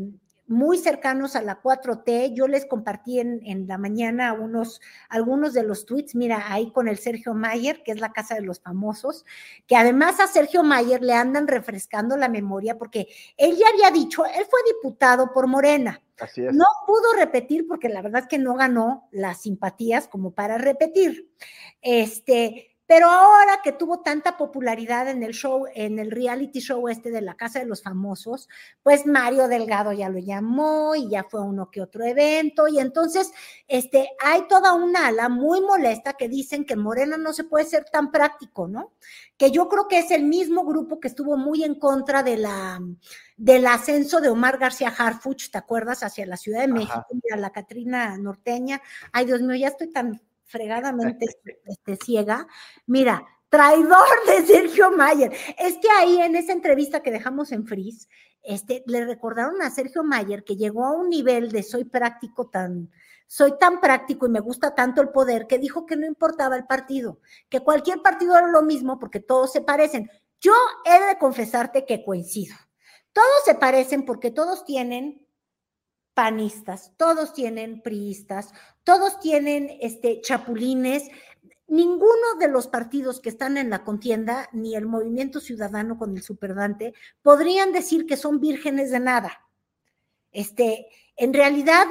muy 0.46 0.78
cercanos 0.78 1.36
a 1.36 1.42
la 1.42 1.62
4T. 1.62 2.34
Yo 2.36 2.48
les 2.48 2.66
compartí 2.66 3.20
en, 3.20 3.68
la 3.68 3.80
mañana 3.80 4.34
unos, 4.34 4.80
algunos 5.10 5.54
de 5.54 5.64
los 5.64 5.86
tweets, 5.86 6.14
mira, 6.14 6.54
ahí 6.54 6.72
con 6.72 6.88
el 6.88 7.00
Sergio 7.00 7.34
Mayer, 7.34 7.82
que 7.82 7.92
es 7.92 8.00
la 8.00 8.12
casa 8.12 8.36
de 8.36 8.42
los 8.42 8.60
famosos, 8.60 9.26
que 9.66 9.76
además 9.76 10.20
a 10.20 10.28
Sergio 10.28 10.62
Mayer 10.62 11.02
le 11.02 11.14
andan 11.14 11.48
refrescando 11.48 12.16
la 12.16 12.30
memoria 12.30 12.78
porque 12.78 13.08
él 13.38 13.56
ya 13.58 13.66
había 13.74 13.90
dicho, 13.90 14.26
él 14.26 14.46
fue 14.50 14.60
diputado 14.68 15.32
por 15.34 15.48
Morena. 15.48 16.00
Así 16.20 16.46
es. 16.46 16.54
No 16.54 16.66
pudo 16.86 17.14
repetir 17.18 17.66
porque 17.68 17.90
la 17.90 18.04
verdad 18.04 18.22
es 18.22 18.28
que 18.28 18.38
no 18.38 18.54
ganó 18.54 19.08
las 19.12 19.42
simpatías 19.42 20.08
como 20.08 20.32
para 20.32 20.60
repetir. 20.60 21.32
Este, 21.82 22.73
pero 22.94 23.10
ahora 23.10 23.60
que 23.64 23.72
tuvo 23.72 24.02
tanta 24.02 24.38
popularidad 24.38 25.10
en 25.10 25.24
el 25.24 25.34
show, 25.34 25.66
en 25.74 25.98
el 25.98 26.12
reality 26.12 26.60
show 26.60 26.88
este 26.90 27.10
de 27.10 27.22
la 27.22 27.34
Casa 27.34 27.58
de 27.58 27.66
los 27.66 27.82
Famosos, 27.82 28.48
pues 28.84 29.08
Mario 29.08 29.48
Delgado 29.48 29.94
ya 29.94 30.10
lo 30.10 30.20
llamó 30.20 30.94
y 30.94 31.10
ya 31.10 31.24
fue 31.24 31.42
uno 31.42 31.72
que 31.72 31.82
otro 31.82 32.06
evento. 32.06 32.68
Y 32.68 32.78
entonces, 32.78 33.32
este, 33.68 34.12
hay 34.24 34.48
toda 34.48 34.76
una 34.76 35.08
ala 35.08 35.28
muy 35.28 35.60
molesta 35.62 36.14
que 36.14 36.30
dicen 36.30 36.66
que 36.66 36.76
Morena 36.76 37.18
no 37.18 37.34
se 37.34 37.46
puede 37.46 37.66
ser 37.66 37.86
tan 37.86 38.12
práctico, 38.12 38.68
¿no? 38.68 38.94
Que 39.38 39.50
yo 39.50 39.68
creo 39.70 39.88
que 39.88 39.98
es 39.98 40.12
el 40.12 40.26
mismo 40.26 40.64
grupo 40.64 41.00
que 41.00 41.08
estuvo 41.08 41.36
muy 41.36 41.64
en 41.64 41.80
contra 41.80 42.22
de 42.22 42.38
la, 42.38 42.80
del 43.38 43.66
ascenso 43.66 44.22
de 44.22 44.30
Omar 44.30 44.60
García 44.60 44.94
Harfuch, 44.96 45.50
¿te 45.50 45.58
acuerdas? 45.58 46.04
Hacia 46.04 46.28
la 46.28 46.38
Ciudad 46.38 46.62
de 46.62 46.68
México, 46.68 47.08
a 47.34 47.38
la 47.38 47.50
Catrina 47.50 48.16
norteña. 48.20 48.84
Ay, 49.12 49.26
Dios 49.26 49.42
mío, 49.42 49.56
ya 49.56 49.70
estoy 49.70 49.92
tan 49.92 50.22
fregadamente 50.46 51.26
este, 51.66 51.96
ciega. 51.96 52.48
Mira, 52.86 53.26
traidor 53.50 54.08
de 54.26 54.46
Sergio 54.46 54.92
Mayer. 54.92 55.32
Es 55.58 55.78
que 55.78 55.88
ahí 56.00 56.20
en 56.20 56.36
esa 56.36 56.54
entrevista 56.54 57.02
que 57.02 57.12
dejamos 57.12 57.52
en 57.52 57.68
Frizz, 57.68 58.08
este, 58.42 58.84
le 58.88 59.06
recordaron 59.06 59.62
a 59.62 59.70
Sergio 59.70 60.04
Mayer 60.04 60.44
que 60.44 60.56
llegó 60.56 60.86
a 60.86 60.94
un 60.94 61.10
nivel 61.10 61.52
de 61.52 61.62
soy 61.62 61.86
práctico 61.86 62.50
tan, 62.50 62.90
soy 63.28 63.58
tan 63.60 63.80
práctico 63.80 64.26
y 64.26 64.30
me 64.30 64.40
gusta 64.40 64.74
tanto 64.76 65.02
el 65.02 65.10
poder 65.10 65.48
que 65.48 65.60
dijo 65.60 65.86
que 65.86 65.96
no 65.96 66.06
importaba 66.06 66.56
el 66.56 66.66
partido, 66.66 67.20
que 67.48 67.60
cualquier 67.60 68.02
partido 68.02 68.36
era 68.36 68.48
lo 68.48 68.64
mismo 68.64 69.00
porque 69.00 69.20
todos 69.20 69.52
se 69.52 69.62
parecen. 69.62 70.10
Yo 70.42 70.54
he 70.84 71.06
de 71.06 71.18
confesarte 71.18 71.86
que 71.86 72.04
coincido. 72.04 72.56
Todos 73.14 73.44
se 73.46 73.56
parecen 73.56 74.04
porque 74.04 74.32
todos 74.32 74.66
tienen 74.66 75.23
panistas, 76.14 76.94
todos 76.98 77.34
tienen 77.34 77.82
priistas, 77.82 78.54
todos 78.84 79.20
tienen 79.20 79.78
este, 79.82 80.22
chapulines. 80.22 81.10
Ninguno 81.68 82.36
de 82.40 82.48
los 82.48 82.68
partidos 82.68 83.20
que 83.20 83.30
están 83.30 83.58
en 83.58 83.70
la 83.70 83.84
contienda, 83.84 84.50
ni 84.52 84.76
el 84.76 84.86
movimiento 84.86 85.40
ciudadano 85.40 85.98
con 85.98 86.16
el 86.16 86.22
superdante, 86.22 86.94
podrían 87.22 87.72
decir 87.72 88.06
que 88.06 88.18
son 88.18 88.40
vírgenes 88.40 88.92
de 88.92 89.00
nada. 89.00 89.48
Este, 90.32 90.88
en 91.16 91.34
realidad, 91.34 91.86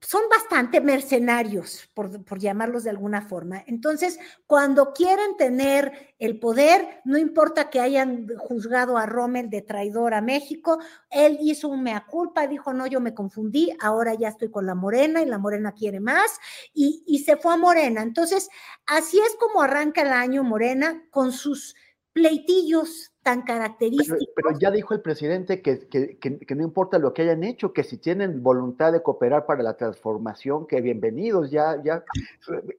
son 0.00 0.22
bastante 0.28 0.80
mercenarios, 0.80 1.88
por, 1.94 2.38
llamarlos 2.38 2.84
de 2.84 2.90
alguna 2.90 3.22
forma. 3.22 3.64
Entonces, 3.66 4.18
cuando 4.46 4.92
quieren 4.92 5.36
tener 5.36 6.14
el 6.18 6.38
poder, 6.38 7.00
no 7.04 7.18
importa 7.18 7.70
que 7.70 7.80
hayan 7.80 8.28
juzgado 8.36 8.98
a 8.98 9.06
Rommel 9.06 9.48
de 9.50 9.62
traidor 9.62 10.14
a 10.14 10.20
México, 10.20 10.78
él 11.10 11.38
hizo 11.40 11.68
un 11.68 11.82
mea 11.82 12.04
culpa, 12.06 12.46
dijo, 12.46 12.72
no, 12.72 12.86
yo 12.86 13.00
me 13.00 13.14
confundí, 13.14 13.72
ahora 13.80 14.14
ya 14.14 14.28
estoy 14.28 14.50
con 14.50 14.66
la 14.66 14.74
Morena 14.74 15.22
y 15.22 15.26
la 15.26 15.38
Morena 15.38 15.72
quiere 15.72 16.00
más, 16.00 16.38
y, 16.74 17.02
y 17.06 17.20
se 17.20 17.36
fue 17.36 17.54
a 17.54 17.56
Morena. 17.56 18.02
Entonces, 18.02 18.48
así 18.86 19.18
es 19.18 19.34
como 19.40 19.62
arranca 19.62 20.02
el 20.02 20.12
año 20.12 20.44
Morena 20.44 21.02
con 21.10 21.32
sus 21.32 21.74
pleitillos 22.12 23.12
tan 23.26 23.42
característicos. 23.42 24.24
Pero, 24.36 24.56
ya 24.56 24.70
dijo 24.70 24.94
el 24.94 25.00
presidente 25.00 25.60
que, 25.60 25.88
que, 25.88 26.54
no 26.54 26.62
importa 26.62 26.96
lo 26.96 27.12
que 27.12 27.22
hayan 27.22 27.42
hecho, 27.42 27.72
que 27.72 27.82
si 27.82 27.98
tienen 27.98 28.40
voluntad 28.40 28.92
de 28.92 29.02
cooperar 29.02 29.46
para 29.46 29.64
la 29.64 29.76
transformación, 29.76 30.68
que 30.68 30.80
bienvenidos, 30.80 31.50
ya, 31.50 31.82
ya, 31.82 32.04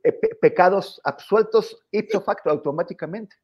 eh, 0.06 0.14
pecados 0.40 1.02
absueltos 1.04 1.84
ipso 1.92 2.22
facto 2.22 2.50
automáticamente. 2.50 3.36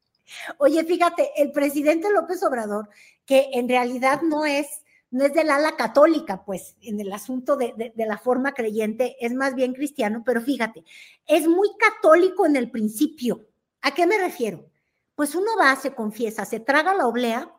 Oye, 0.56 0.82
fíjate, 0.82 1.30
el 1.36 1.52
presidente 1.52 2.10
López 2.10 2.42
Obrador, 2.42 2.88
que 3.26 3.50
en 3.52 3.68
realidad 3.68 4.22
no 4.22 4.46
es, 4.46 4.66
no 5.10 5.26
es 5.26 5.34
del 5.34 5.50
ala 5.50 5.76
católica, 5.76 6.42
pues, 6.46 6.74
en 6.80 7.00
el 7.00 7.12
asunto 7.12 7.58
de, 7.58 7.92
de 7.94 8.06
la 8.06 8.16
forma 8.16 8.54
creyente, 8.54 9.18
es 9.20 9.34
más 9.34 9.54
bien 9.54 9.74
cristiano, 9.74 10.22
pero 10.24 10.40
fíjate, 10.40 10.84
es 11.26 11.46
muy 11.46 11.68
católico 11.78 12.46
en 12.46 12.56
el 12.56 12.70
principio. 12.70 13.46
¿A 13.82 13.92
qué 13.92 14.06
me 14.06 14.16
refiero? 14.16 14.70
Pues 15.14 15.34
uno 15.34 15.50
va, 15.58 15.74
se 15.76 15.94
confiesa, 15.94 16.44
se 16.44 16.60
traga 16.60 16.94
la 16.94 17.06
oblea, 17.06 17.52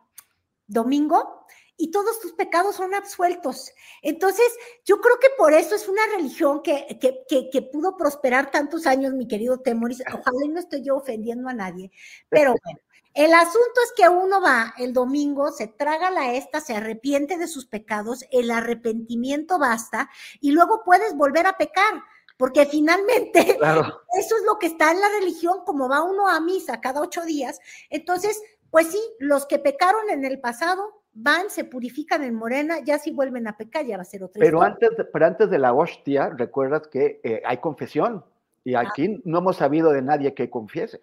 domingo, 0.67 1.45
y 1.77 1.91
todos 1.91 2.19
tus 2.19 2.33
pecados 2.33 2.75
son 2.75 2.93
absueltos. 2.93 3.71
Entonces, 4.01 4.45
yo 4.85 5.01
creo 5.01 5.19
que 5.19 5.29
por 5.37 5.53
eso 5.53 5.75
es 5.75 5.87
una 5.87 6.01
religión 6.15 6.61
que, 6.61 6.97
que, 6.99 7.61
pudo 7.61 7.97
prosperar 7.97 8.51
tantos 8.51 8.85
años, 8.85 9.13
mi 9.13 9.27
querido 9.27 9.59
Temoris. 9.59 10.01
Ojalá 10.07 10.47
no 10.47 10.59
estoy 10.59 10.83
yo 10.83 10.95
ofendiendo 10.95 11.49
a 11.49 11.53
nadie, 11.53 11.91
pero 12.29 12.55
bueno. 12.63 12.79
El 13.13 13.33
asunto 13.33 13.79
es 13.85 13.93
que 13.95 14.09
uno 14.09 14.41
va 14.41 14.73
el 14.77 14.91
domingo, 14.91 15.49
se 15.49 15.67
traga 15.67 16.11
la 16.11 16.33
esta, 16.33 16.59
se 16.59 16.75
arrepiente 16.75 17.37
de 17.37 17.47
sus 17.47 17.65
pecados, 17.65 18.25
el 18.29 18.51
arrepentimiento 18.51 19.57
basta 19.57 20.09
y 20.41 20.51
luego 20.51 20.83
puedes 20.83 21.15
volver 21.15 21.47
a 21.47 21.55
pecar 21.55 22.03
porque 22.37 22.65
finalmente 22.65 23.39
eso 24.19 24.37
es 24.37 24.43
lo 24.45 24.57
que 24.59 24.67
está 24.67 24.91
en 24.91 24.99
la 24.99 25.09
religión, 25.19 25.59
como 25.65 25.89
va 25.89 26.03
uno 26.03 26.27
a 26.27 26.39
misa 26.39 26.81
cada 26.81 27.01
ocho 27.01 27.23
días. 27.23 27.59
Entonces, 27.89 28.41
pues 28.69 28.87
sí, 28.91 28.99
los 29.19 29.45
que 29.45 29.59
pecaron 29.59 30.09
en 30.09 30.25
el 30.25 30.39
pasado 30.39 31.03
van, 31.13 31.49
se 31.49 31.63
purifican 31.63 32.23
en 32.23 32.35
Morena, 32.35 32.79
ya 32.83 32.99
si 32.99 33.11
vuelven 33.11 33.47
a 33.47 33.55
pecar 33.55 33.85
ya 33.85 33.95
va 33.95 34.01
a 34.01 34.05
ser 34.05 34.23
otra 34.23 34.39
pero 34.39 34.61
Antes 34.61 34.97
de, 34.97 35.05
pero 35.05 35.25
antes 35.25 35.49
de 35.49 35.59
la 35.59 35.73
hostia, 35.73 36.29
recuerdas 36.29 36.87
que 36.87 37.21
eh, 37.23 37.41
hay 37.45 37.57
confesión 37.57 38.25
y 38.65 38.75
ah. 38.75 38.81
aquí 38.81 39.21
no 39.23 39.37
hemos 39.39 39.57
sabido 39.57 39.91
de 39.91 40.01
nadie 40.01 40.33
que 40.33 40.49
confiese. 40.49 41.01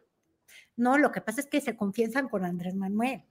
No, 0.76 0.98
lo 0.98 1.12
que 1.12 1.20
pasa 1.20 1.40
es 1.40 1.46
que 1.46 1.60
se 1.60 1.76
confiesan 1.76 2.28
con 2.28 2.44
Andrés 2.44 2.74
Manuel. 2.74 3.24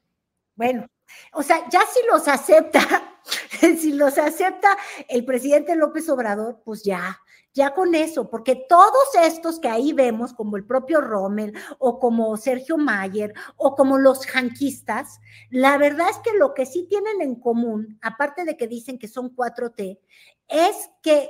Bueno, 0.56 0.88
o 1.34 1.44
sea, 1.44 1.70
ya 1.70 1.82
si 1.82 2.00
los 2.12 2.28
acepta, 2.28 2.82
si 3.80 3.94
los 3.94 4.18
acepta 4.18 4.76
el 5.08 5.24
presidente 5.24 5.76
López 5.76 6.10
Obrador, 6.10 6.62
pues 6.64 6.84
ya, 6.84 7.21
ya 7.54 7.74
con 7.74 7.96
eso, 7.96 8.30
porque 8.30 8.56
todos 8.56 9.16
estos 9.22 9.60
que 9.60 9.68
ahí 9.68 9.94
vemos, 9.94 10.34
como 10.34 10.58
el 10.58 10.66
propio 10.66 11.02
Rommel 11.02 11.54
o 11.80 12.00
como 12.00 12.38
Sergio 12.38 12.78
Mayer 12.78 13.34
o 13.58 13.76
como 13.76 13.98
los 13.98 14.26
janquistas, 14.26 15.20
la 15.50 15.78
verdad 15.78 16.10
es 16.10 16.18
que 16.20 16.38
lo 16.38 16.54
que 16.54 16.66
sí 16.66 16.88
tienen 16.90 17.22
en 17.22 17.36
común, 17.36 18.00
aparte 18.02 18.46
de 18.46 18.56
que 18.56 18.68
dicen 18.68 18.98
que 18.98 19.08
son 19.08 19.36
4T, 19.36 20.00
es 20.48 20.90
que 21.02 21.30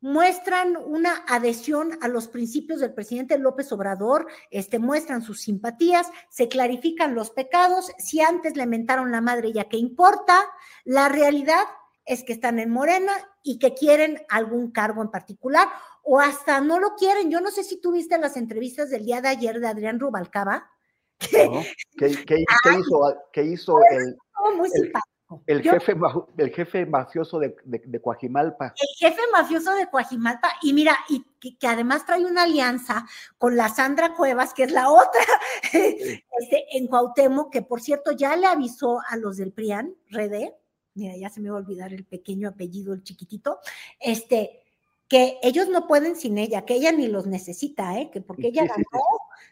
muestran 0.00 0.76
una 0.76 1.24
adhesión 1.26 1.98
a 2.02 2.08
los 2.08 2.28
principios 2.28 2.80
del 2.80 2.94
presidente 2.94 3.38
López 3.38 3.72
Obrador, 3.72 4.26
este, 4.50 4.78
muestran 4.78 5.22
sus 5.22 5.40
simpatías, 5.40 6.08
se 6.28 6.48
clarifican 6.48 7.14
los 7.14 7.30
pecados, 7.30 7.90
si 7.98 8.20
antes 8.20 8.56
le 8.56 8.66
mentaron 8.66 9.10
la 9.10 9.20
madre 9.20 9.52
ya 9.52 9.64
que 9.64 9.78
importa, 9.78 10.38
la 10.84 11.08
realidad 11.08 11.64
es 12.06 12.22
que 12.22 12.32
están 12.32 12.58
en 12.58 12.70
Morena 12.70 13.12
y 13.42 13.58
que 13.58 13.74
quieren 13.74 14.24
algún 14.28 14.70
cargo 14.70 15.02
en 15.02 15.10
particular 15.10 15.68
o 16.02 16.20
hasta 16.20 16.60
no 16.60 16.78
lo 16.78 16.94
quieren. 16.94 17.30
Yo 17.30 17.40
no 17.40 17.50
sé 17.50 17.64
si 17.64 17.80
tú 17.80 17.92
viste 17.92 18.16
las 18.18 18.36
entrevistas 18.36 18.90
del 18.90 19.04
día 19.04 19.20
de 19.20 19.28
ayer 19.28 19.60
de 19.60 19.66
Adrián 19.66 19.98
Rubalcaba. 19.98 20.70
¿Qué, 21.18 21.48
hizo, 22.78 23.16
qué 23.32 23.42
hizo 23.42 23.78
el, 23.90 24.16
muy 24.56 24.70
el, 25.46 25.62
jefe, 25.62 25.96
el 26.36 26.50
jefe 26.50 26.86
mafioso 26.86 27.40
de, 27.40 27.56
de, 27.64 28.00
Coajimalpa? 28.00 28.74
El 28.76 29.10
jefe 29.10 29.20
mafioso 29.32 29.74
de 29.74 29.88
Coajimalpa. 29.88 30.48
Y 30.62 30.72
mira, 30.72 30.96
y 31.08 31.24
que, 31.58 31.66
además 31.66 32.06
trae 32.06 32.24
una 32.24 32.44
alianza 32.44 33.04
con 33.36 33.56
la 33.56 33.68
Sandra 33.68 34.14
Cuevas, 34.14 34.54
que 34.54 34.62
es 34.62 34.70
la 34.70 34.90
otra, 34.90 35.24
este, 35.72 36.66
en 36.72 36.86
Cuauhtémoc, 36.86 37.52
que 37.52 37.62
por 37.62 37.80
cierto 37.80 38.12
ya 38.12 38.36
le 38.36 38.46
avisó 38.46 39.00
a 39.08 39.16
los 39.16 39.38
del 39.38 39.52
PRIAN, 39.52 39.96
Rede, 40.10 40.54
mira, 40.96 41.16
ya 41.16 41.30
se 41.30 41.40
me 41.40 41.50
va 41.50 41.56
a 41.56 41.60
olvidar 41.60 41.92
el 41.92 42.04
pequeño 42.04 42.48
apellido, 42.48 42.94
el 42.94 43.02
chiquitito, 43.02 43.60
este, 44.00 44.62
que 45.08 45.38
ellos 45.42 45.68
no 45.68 45.86
pueden 45.86 46.16
sin 46.16 46.38
ella, 46.38 46.64
que 46.64 46.74
ella 46.74 46.90
ni 46.90 47.06
los 47.06 47.26
necesita, 47.26 47.98
¿eh? 47.98 48.10
que 48.10 48.20
porque 48.20 48.48
ella 48.48 48.64
ganó 48.66 49.04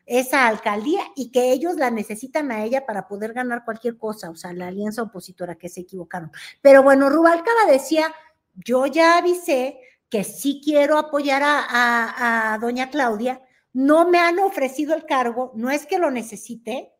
esa 0.06 0.48
alcaldía 0.48 1.02
y 1.14 1.30
que 1.30 1.52
ellos 1.52 1.76
la 1.76 1.90
necesitan 1.90 2.50
a 2.50 2.64
ella 2.64 2.84
para 2.86 3.06
poder 3.06 3.32
ganar 3.32 3.64
cualquier 3.64 3.96
cosa, 3.96 4.30
o 4.30 4.36
sea, 4.36 4.52
la 4.52 4.68
alianza 4.68 5.02
opositora 5.02 5.54
que 5.54 5.68
se 5.68 5.82
equivocaron. 5.82 6.32
Pero 6.60 6.82
bueno, 6.82 7.08
Rubalcaba 7.08 7.70
decía, 7.70 8.12
yo 8.54 8.86
ya 8.86 9.18
avisé 9.18 9.78
que 10.08 10.24
sí 10.24 10.60
quiero 10.64 10.98
apoyar 10.98 11.42
a, 11.44 12.54
a 12.54 12.58
doña 12.58 12.90
Claudia, 12.90 13.42
no 13.72 14.08
me 14.08 14.18
han 14.18 14.38
ofrecido 14.38 14.94
el 14.94 15.04
cargo, 15.04 15.52
no 15.54 15.70
es 15.70 15.86
que 15.86 15.98
lo 15.98 16.10
necesite, 16.10 16.92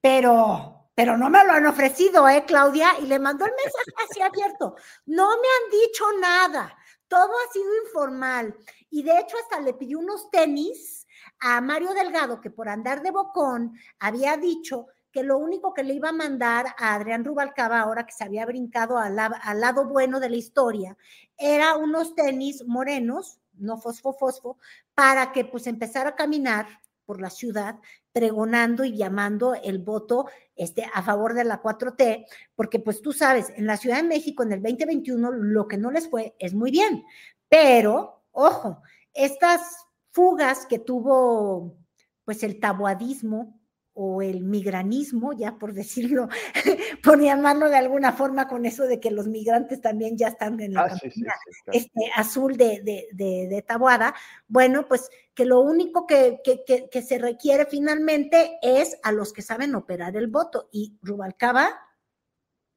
pero 0.00 0.75
pero 0.96 1.18
no 1.18 1.28
me 1.28 1.44
lo 1.44 1.52
han 1.52 1.66
ofrecido, 1.66 2.26
¿eh, 2.26 2.44
Claudia? 2.46 2.98
Y 3.00 3.06
le 3.06 3.18
mandó 3.18 3.44
el 3.44 3.52
mensaje 3.52 4.08
así 4.10 4.22
abierto. 4.22 4.76
No 5.04 5.28
me 5.28 5.34
han 5.34 5.70
dicho 5.70 6.04
nada. 6.18 6.74
Todo 7.06 7.32
ha 7.32 7.52
sido 7.52 7.66
informal. 7.84 8.56
Y 8.88 9.02
de 9.02 9.18
hecho, 9.18 9.36
hasta 9.36 9.60
le 9.60 9.74
pidió 9.74 9.98
unos 9.98 10.30
tenis 10.30 11.06
a 11.38 11.60
Mario 11.60 11.92
Delgado, 11.92 12.40
que 12.40 12.48
por 12.48 12.70
andar 12.70 13.02
de 13.02 13.10
bocón 13.10 13.78
había 13.98 14.38
dicho 14.38 14.86
que 15.12 15.22
lo 15.22 15.36
único 15.36 15.74
que 15.74 15.82
le 15.82 15.92
iba 15.92 16.08
a 16.08 16.12
mandar 16.12 16.74
a 16.78 16.94
Adrián 16.94 17.26
Rubalcaba, 17.26 17.80
ahora 17.80 18.06
que 18.06 18.14
se 18.14 18.24
había 18.24 18.46
brincado 18.46 18.96
al, 18.96 19.18
al 19.18 19.60
lado 19.60 19.84
bueno 19.84 20.18
de 20.18 20.30
la 20.30 20.36
historia, 20.36 20.96
era 21.36 21.76
unos 21.76 22.14
tenis 22.14 22.64
morenos, 22.66 23.38
no 23.52 23.76
fosfo 23.76 24.14
fosfo, 24.14 24.58
para 24.94 25.32
que 25.32 25.44
pues 25.44 25.66
empezara 25.66 26.10
a 26.10 26.16
caminar 26.16 26.66
por 27.06 27.20
la 27.20 27.30
ciudad 27.30 27.76
pregonando 28.12 28.84
y 28.84 28.96
llamando 28.96 29.54
el 29.54 29.78
voto 29.78 30.26
este, 30.56 30.84
a 30.92 31.02
favor 31.02 31.34
de 31.34 31.44
la 31.44 31.62
4T, 31.62 32.26
porque 32.54 32.78
pues 32.78 33.00
tú 33.00 33.12
sabes, 33.12 33.52
en 33.56 33.66
la 33.66 33.76
Ciudad 33.76 33.98
de 33.98 34.08
México 34.08 34.42
en 34.42 34.52
el 34.52 34.62
2021 34.62 35.30
lo 35.30 35.68
que 35.68 35.76
no 35.76 35.90
les 35.90 36.10
fue 36.10 36.34
es 36.38 36.52
muy 36.52 36.70
bien, 36.70 37.04
pero 37.48 38.24
ojo, 38.32 38.82
estas 39.14 39.62
fugas 40.10 40.66
que 40.66 40.78
tuvo 40.78 41.76
pues 42.24 42.42
el 42.42 42.58
tabuadismo 42.58 43.60
o 43.98 44.20
el 44.20 44.42
migranismo, 44.42 45.32
ya 45.32 45.56
por 45.56 45.72
decirlo, 45.72 46.28
por 47.02 47.18
llamarlo 47.18 47.70
de 47.70 47.76
alguna 47.76 48.12
forma 48.12 48.46
con 48.46 48.66
eso 48.66 48.84
de 48.84 49.00
que 49.00 49.10
los 49.10 49.26
migrantes 49.26 49.80
también 49.80 50.18
ya 50.18 50.28
están 50.28 50.60
en 50.60 50.74
la 50.74 50.82
Ah, 50.82 50.90
sí, 50.90 51.10
sí, 51.10 51.10
sí, 51.10 51.22
claro. 51.22 51.40
este, 51.72 52.10
azul 52.14 52.58
de, 52.58 52.82
de, 52.82 53.08
de, 53.12 53.48
de 53.48 53.62
Taboada, 53.62 54.14
bueno, 54.48 54.86
pues 54.86 55.08
que 55.34 55.46
lo 55.46 55.60
único 55.60 56.06
que, 56.06 56.40
que, 56.44 56.62
que, 56.66 56.90
que 56.90 57.00
se 57.00 57.18
requiere 57.18 57.64
finalmente 57.64 58.58
es 58.60 58.98
a 59.02 59.12
los 59.12 59.32
que 59.32 59.40
saben 59.40 59.74
operar 59.74 60.14
el 60.14 60.26
voto. 60.26 60.68
Y 60.70 60.98
Rubalcaba, 61.00 61.70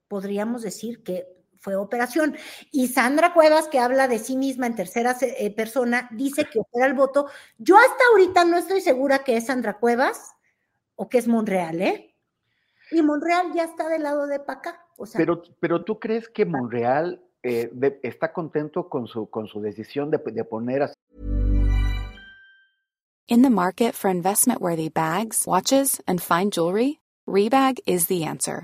podríamos 0.08 0.62
decir 0.62 1.04
que 1.04 1.28
fue 1.58 1.76
operación. 1.76 2.38
Y 2.72 2.88
Sandra 2.88 3.34
Cuevas, 3.34 3.68
que 3.68 3.80
habla 3.80 4.08
de 4.08 4.20
sí 4.20 4.38
misma 4.38 4.68
en 4.68 4.76
tercera 4.76 5.18
eh, 5.22 5.54
persona, 5.54 6.08
dice 6.14 6.46
que 6.46 6.60
opera 6.60 6.86
el 6.86 6.94
voto. 6.94 7.28
Yo 7.58 7.76
hasta 7.76 8.04
ahorita 8.12 8.46
no 8.46 8.58
estoy 8.58 8.80
segura 8.80 9.26
que 9.26 9.36
es 9.36 9.48
Sandra 9.48 9.78
Cuevas 9.80 10.36
o 11.02 11.08
que 11.08 11.18
es 11.18 11.28
Monreal, 11.30 11.82
¿eh? 11.82 12.14
Y 12.92 13.02
Monreal 13.02 13.54
ya 13.54 13.64
está 13.64 13.88
del 13.88 14.04
lado 14.04 14.28
de 14.28 14.40
Paca. 14.42 14.86
O 14.98 15.06
sea, 15.06 15.18
Pero, 15.18 15.42
pero 15.62 15.86
tú 15.86 15.98
crees 15.98 16.28
que 16.28 16.46
Monreal 16.46 17.24
eh, 17.42 17.70
de- 17.72 18.02
está 18.04 18.34
contento 18.34 18.90
con 18.90 19.08
su, 19.08 19.30
con 19.30 19.48
su 19.48 19.62
decisión 19.62 20.12
de, 20.12 20.18
de 20.18 20.44
poner 20.44 20.84
a 20.84 20.94
In 23.28 23.44
the 23.44 23.50
market 23.50 23.94
for 23.94 24.10
investment 24.12 24.60
worthy 24.60 24.90
bags, 24.90 25.46
watches, 25.48 26.02
and 26.06 26.20
fine 26.20 26.50
jewelry, 26.52 27.00
Rebag 27.28 27.80
is 27.86 28.08
the 28.08 28.26
answer. 28.26 28.64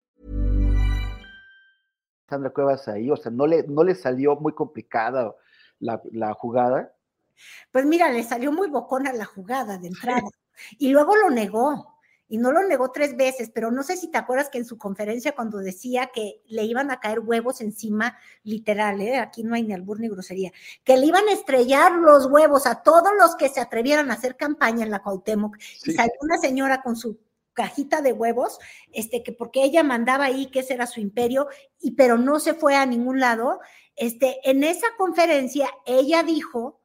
Sandra 2.31 2.51
Cuevas 2.51 2.87
ahí, 2.87 3.11
o 3.11 3.17
sea, 3.17 3.29
no 3.29 3.45
le, 3.45 3.63
no 3.63 3.83
le 3.83 3.93
salió 3.93 4.37
muy 4.37 4.53
complicada 4.53 5.35
la, 5.79 6.01
la 6.13 6.33
jugada. 6.33 6.93
Pues 7.71 7.85
mira, 7.85 8.09
le 8.09 8.23
salió 8.23 8.53
muy 8.53 8.69
bocona 8.69 9.11
la 9.11 9.25
jugada 9.25 9.77
de 9.77 9.87
entrada. 9.87 10.29
Y 10.77 10.91
luego 10.91 11.15
lo 11.17 11.29
negó. 11.29 11.97
Y 12.29 12.37
no 12.37 12.53
lo 12.53 12.65
negó 12.65 12.91
tres 12.91 13.17
veces, 13.17 13.51
pero 13.53 13.71
no 13.71 13.83
sé 13.83 13.97
si 13.97 14.09
te 14.09 14.17
acuerdas 14.17 14.49
que 14.49 14.59
en 14.59 14.63
su 14.63 14.77
conferencia 14.77 15.35
cuando 15.35 15.57
decía 15.57 16.11
que 16.13 16.41
le 16.47 16.63
iban 16.63 16.89
a 16.89 17.01
caer 17.01 17.19
huevos 17.19 17.59
encima, 17.59 18.17
literal, 18.43 19.01
¿eh? 19.01 19.17
aquí 19.17 19.43
no 19.43 19.53
hay 19.53 19.63
ni 19.63 19.73
albur 19.73 19.99
ni 19.99 20.07
grosería, 20.07 20.53
que 20.85 20.95
le 20.95 21.07
iban 21.07 21.27
a 21.27 21.33
estrellar 21.33 21.91
los 21.91 22.27
huevos 22.27 22.65
a 22.67 22.83
todos 22.83 23.11
los 23.19 23.35
que 23.35 23.49
se 23.49 23.59
atrevieran 23.59 24.09
a 24.09 24.13
hacer 24.13 24.37
campaña 24.37 24.85
en 24.85 24.91
la 24.91 25.01
Cuauhtémoc. 25.01 25.57
Sí. 25.59 25.91
Y 25.91 25.93
salió 25.95 26.13
una 26.21 26.37
señora 26.37 26.81
con 26.81 26.95
su 26.95 27.19
cajita 27.61 28.01
de 28.01 28.11
huevos, 28.11 28.57
este, 28.91 29.21
que 29.21 29.33
porque 29.33 29.63
ella 29.63 29.83
mandaba 29.83 30.25
ahí 30.25 30.47
que 30.47 30.61
ese 30.61 30.73
era 30.73 30.87
su 30.87 30.99
imperio, 30.99 31.47
y 31.79 31.91
pero 31.91 32.17
no 32.17 32.39
se 32.39 32.55
fue 32.55 32.75
a 32.75 32.87
ningún 32.87 33.19
lado. 33.19 33.59
Este, 33.95 34.39
en 34.49 34.63
esa 34.63 34.87
conferencia 34.97 35.69
ella 35.85 36.23
dijo 36.23 36.81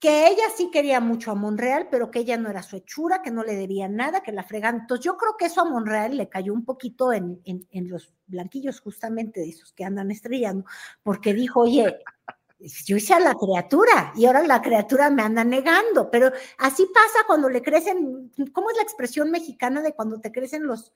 que 0.00 0.26
ella 0.26 0.44
sí 0.56 0.70
quería 0.72 1.00
mucho 1.00 1.30
a 1.30 1.36
Monreal, 1.36 1.88
pero 1.90 2.10
que 2.10 2.20
ella 2.20 2.36
no 2.36 2.50
era 2.50 2.62
su 2.62 2.76
hechura, 2.76 3.22
que 3.22 3.30
no 3.30 3.44
le 3.44 3.54
debía 3.54 3.88
nada, 3.88 4.20
que 4.20 4.32
la 4.32 4.42
fregan. 4.42 4.80
Entonces 4.80 5.04
yo 5.04 5.16
creo 5.16 5.36
que 5.36 5.46
eso 5.46 5.60
a 5.60 5.64
Monreal 5.64 6.16
le 6.16 6.28
cayó 6.28 6.52
un 6.52 6.64
poquito 6.64 7.12
en, 7.12 7.40
en, 7.44 7.68
en 7.70 7.88
los 7.88 8.12
blanquillos 8.26 8.80
justamente 8.80 9.40
de 9.40 9.48
esos 9.50 9.72
que 9.72 9.84
andan 9.84 10.10
estrellando, 10.10 10.64
porque 11.04 11.34
dijo, 11.34 11.60
oye, 11.60 11.98
yo 12.60 12.96
hice 12.96 13.14
a 13.14 13.20
la 13.20 13.34
criatura 13.34 14.12
y 14.16 14.26
ahora 14.26 14.42
la 14.42 14.60
criatura 14.60 15.10
me 15.10 15.22
anda 15.22 15.44
negando, 15.44 16.10
pero 16.10 16.32
así 16.58 16.86
pasa 16.92 17.24
cuando 17.26 17.48
le 17.48 17.62
crecen, 17.62 18.32
¿cómo 18.52 18.70
es 18.70 18.76
la 18.76 18.82
expresión 18.82 19.30
mexicana 19.30 19.80
de 19.80 19.92
cuando 19.92 20.20
te 20.20 20.32
crecen 20.32 20.66
los... 20.66 20.92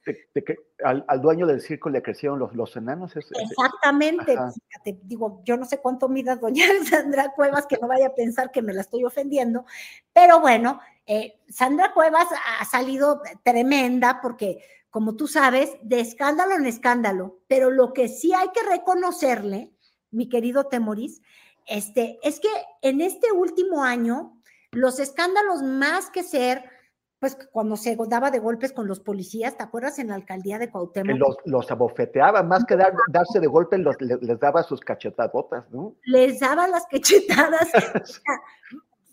Al, 0.84 1.04
al 1.06 1.22
dueño 1.22 1.46
del 1.46 1.60
circo 1.60 1.88
le 1.88 2.02
crecieron 2.02 2.40
los, 2.40 2.52
los 2.56 2.74
enanos. 2.76 3.14
es- 3.16 3.30
Exactamente, 3.40 4.32
fíjate, 4.32 5.00
digo, 5.04 5.40
yo 5.44 5.56
no 5.56 5.64
sé 5.64 5.78
cuánto 5.78 6.08
mida 6.08 6.34
doña 6.36 6.64
Sandra 6.90 7.32
Cuevas, 7.34 7.66
que 7.66 7.78
no 7.80 7.86
vaya 7.86 8.08
a 8.08 8.14
pensar 8.14 8.50
que 8.50 8.60
me 8.62 8.72
la 8.72 8.80
estoy 8.80 9.04
ofendiendo, 9.04 9.64
pero 10.12 10.40
bueno, 10.40 10.80
eh, 11.06 11.38
Sandra 11.48 11.92
Cuevas 11.94 12.26
ha 12.58 12.64
salido 12.64 13.22
tremenda 13.44 14.20
porque, 14.20 14.64
como 14.90 15.14
tú 15.14 15.28
sabes, 15.28 15.70
de 15.82 16.00
escándalo 16.00 16.56
en 16.56 16.66
escándalo, 16.66 17.38
pero 17.46 17.70
lo 17.70 17.92
que 17.92 18.08
sí 18.08 18.32
hay 18.34 18.48
que 18.52 18.62
reconocerle, 18.68 19.72
mi 20.10 20.28
querido 20.28 20.64
Temoris, 20.66 21.22
este, 21.66 22.18
es 22.22 22.40
que 22.40 22.48
en 22.82 23.00
este 23.00 23.32
último 23.32 23.84
año, 23.84 24.40
los 24.72 24.98
escándalos 24.98 25.62
más 25.62 26.10
que 26.10 26.22
ser, 26.22 26.64
pues 27.18 27.36
cuando 27.52 27.76
se 27.76 27.96
daba 28.08 28.30
de 28.32 28.40
golpes 28.40 28.72
con 28.72 28.88
los 28.88 28.98
policías, 28.98 29.56
¿te 29.56 29.62
acuerdas 29.62 29.98
en 30.00 30.08
la 30.08 30.16
alcaldía 30.16 30.58
de 30.58 30.70
Cuauhtémoc? 30.70 31.16
los, 31.18 31.36
los 31.44 31.70
abofeteaba, 31.70 32.42
más 32.42 32.64
que 32.64 32.74
dar- 32.76 32.94
darse 33.08 33.38
de 33.38 33.46
golpe, 33.46 33.78
los- 33.78 34.00
le- 34.00 34.18
les, 34.20 34.40
daba 34.40 34.62
sus 34.64 34.80
cachetadotas, 34.80 35.70
¿no? 35.70 35.94
les 36.04 36.40
daba 36.40 36.66
las 36.66 36.84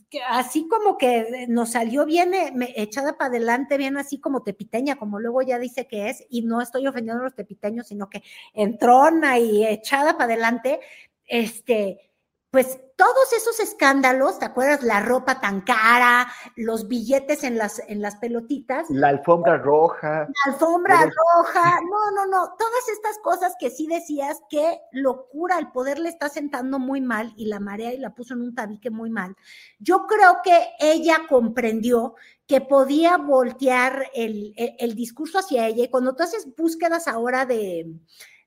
que 0.09 0.21
así 0.27 0.67
como 0.67 0.97
que 0.97 1.45
nos 1.49 1.73
salió 1.73 2.03
bien 2.05 2.33
eh, 2.33 2.51
me- 2.55 2.73
echada 2.75 3.15
para 3.15 3.27
adelante, 3.29 3.77
bien 3.77 3.95
así 3.97 4.19
como 4.19 4.41
tepiteña, 4.41 4.95
como 4.95 5.19
luego 5.19 5.43
ya 5.43 5.59
dice 5.59 5.85
que 5.85 6.09
es, 6.09 6.25
y 6.29 6.41
no 6.41 6.61
estoy 6.61 6.87
ofendiendo 6.87 7.21
a 7.21 7.25
los 7.25 7.35
tepiteños, 7.35 7.87
sino 7.87 8.09
que 8.09 8.23
entrona 8.55 9.37
y 9.37 9.67
echada 9.67 10.13
para 10.13 10.23
adelante, 10.25 10.79
este, 11.27 12.08
pues 12.51 12.79
todos 12.95 13.31
esos 13.37 13.59
escándalos, 13.59 14.39
¿te 14.39 14.45
acuerdas? 14.45 14.81
La 14.81 14.99
ropa 14.99 15.39
tan 15.39 15.61
cara, 15.61 16.27
los 16.55 16.87
billetes 16.87 17.43
en 17.43 17.57
las, 17.57 17.79
en 17.87 18.01
las 18.01 18.15
pelotitas, 18.17 18.89
La 18.89 19.09
alfombra 19.09 19.57
roja. 19.57 20.27
la 20.27 20.51
alfombra 20.53 20.97
Pero- 20.99 21.11
roja, 21.37 21.79
no, 21.89 22.11
no, 22.11 22.25
no, 22.25 22.55
todas 22.57 22.89
estas 22.91 23.19
cosas 23.19 23.53
que 23.59 23.69
sí 23.69 23.85
decías, 23.87 24.39
qué 24.49 24.79
locura, 24.91 25.59
el 25.59 25.71
poder 25.71 25.99
le 25.99 26.09
está 26.09 26.27
sentando 26.27 26.79
muy 26.79 27.01
mal 27.01 27.33
y 27.37 27.45
la 27.45 27.59
marea 27.59 27.93
y 27.93 27.97
la 27.99 28.15
puso 28.15 28.33
en 28.33 28.41
un 28.41 28.55
tabique 28.55 28.89
muy 28.89 29.11
mal. 29.11 29.35
Yo 29.77 30.07
creo 30.07 30.39
que 30.43 30.69
ella 30.79 31.21
comprendió 31.29 32.15
que 32.47 32.61
podía 32.61 33.17
voltear 33.17 34.07
el, 34.15 34.53
el- 34.57 34.75
el 34.79 34.95
discurso 34.95 35.37
hacia 35.37 35.67
ella 35.67 35.83
y 35.83 35.89
cuando 35.89 36.15
tú 36.15 36.23
haces 36.23 36.47
búsquedas 36.57 37.07
ahora 37.07 37.45
de, 37.45 37.85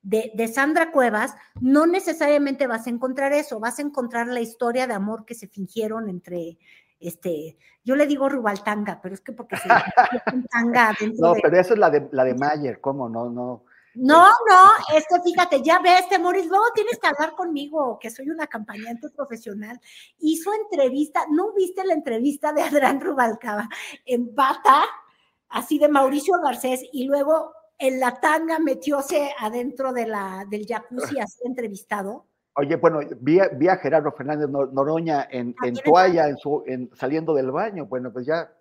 de, 0.02 0.32
de 0.34 0.48
Sandra 0.48 0.90
Cuevas, 0.90 1.34
no 1.60 1.86
necesariamente 1.86 2.66
vas 2.66 2.86
a 2.86 2.90
encontrar 2.90 3.32
eso, 3.32 3.60
vas 3.60 3.78
a 3.78 3.82
encontrar 3.82 4.26
la 4.26 4.40
historia 4.40 4.86
de 4.86 4.94
amor 4.94 5.24
que 5.24 5.34
se 5.34 5.48
fingieron 5.48 6.08
entre... 6.08 6.58
Este, 7.00 7.56
yo 7.84 7.96
le 7.96 8.06
digo 8.06 8.28
Rubaltanga, 8.28 9.00
pero 9.02 9.14
es 9.14 9.20
que 9.20 9.32
porque 9.32 9.56
se 9.56 9.68
tanga 10.52 10.94
No, 11.18 11.34
de- 11.34 11.40
pero 11.42 11.58
esa 11.58 11.74
es 11.74 11.78
la 11.80 11.90
de, 11.90 12.08
la 12.12 12.22
de 12.22 12.34
Mayer, 12.34 12.80
¿cómo? 12.80 13.08
No, 13.08 13.28
no. 13.28 13.64
no, 13.94 14.22
no, 14.48 14.70
es 14.96 15.04
que 15.08 15.20
fíjate, 15.22 15.62
ya 15.62 15.80
ves, 15.80 16.08
Temoris, 16.08 16.46
luego 16.46 16.64
tienes 16.76 16.98
que 17.00 17.08
hablar 17.08 17.34
conmigo, 17.34 17.98
que 18.00 18.08
soy 18.10 18.30
una 18.30 18.44
acompañante 18.44 19.08
profesional. 19.10 19.80
Hizo 20.18 20.50
entrevista, 20.54 21.24
¿no 21.30 21.52
viste 21.54 21.84
la 21.84 21.94
entrevista 21.94 22.52
de 22.52 22.62
Adrián 22.62 23.00
Rubalcaba 23.00 23.68
en 24.04 24.32
Bata, 24.32 24.84
así 25.48 25.78
de 25.80 25.88
Mauricio 25.88 26.34
Garcés, 26.40 26.82
y 26.92 27.04
luego 27.04 27.52
en 27.82 27.98
la 27.98 28.20
tanga 28.20 28.60
metióse 28.60 29.32
adentro 29.36 29.92
de 29.92 30.06
la, 30.06 30.46
del 30.48 30.64
jacuzzi 30.66 31.18
así 31.18 31.40
entrevistado. 31.44 32.26
Oye, 32.54 32.76
bueno, 32.76 33.00
vi, 33.18 33.40
a, 33.40 33.76
Gerardo 33.78 34.12
Fernández 34.12 34.48
Noroña 34.48 35.26
en, 35.28 35.54
en 35.64 35.74
toalla, 35.74 36.28
en 36.28 36.36
su, 36.36 36.62
en, 36.66 36.90
saliendo 36.94 37.34
del 37.34 37.50
baño. 37.50 37.86
Bueno, 37.86 38.12
pues 38.12 38.26
ya. 38.26 38.52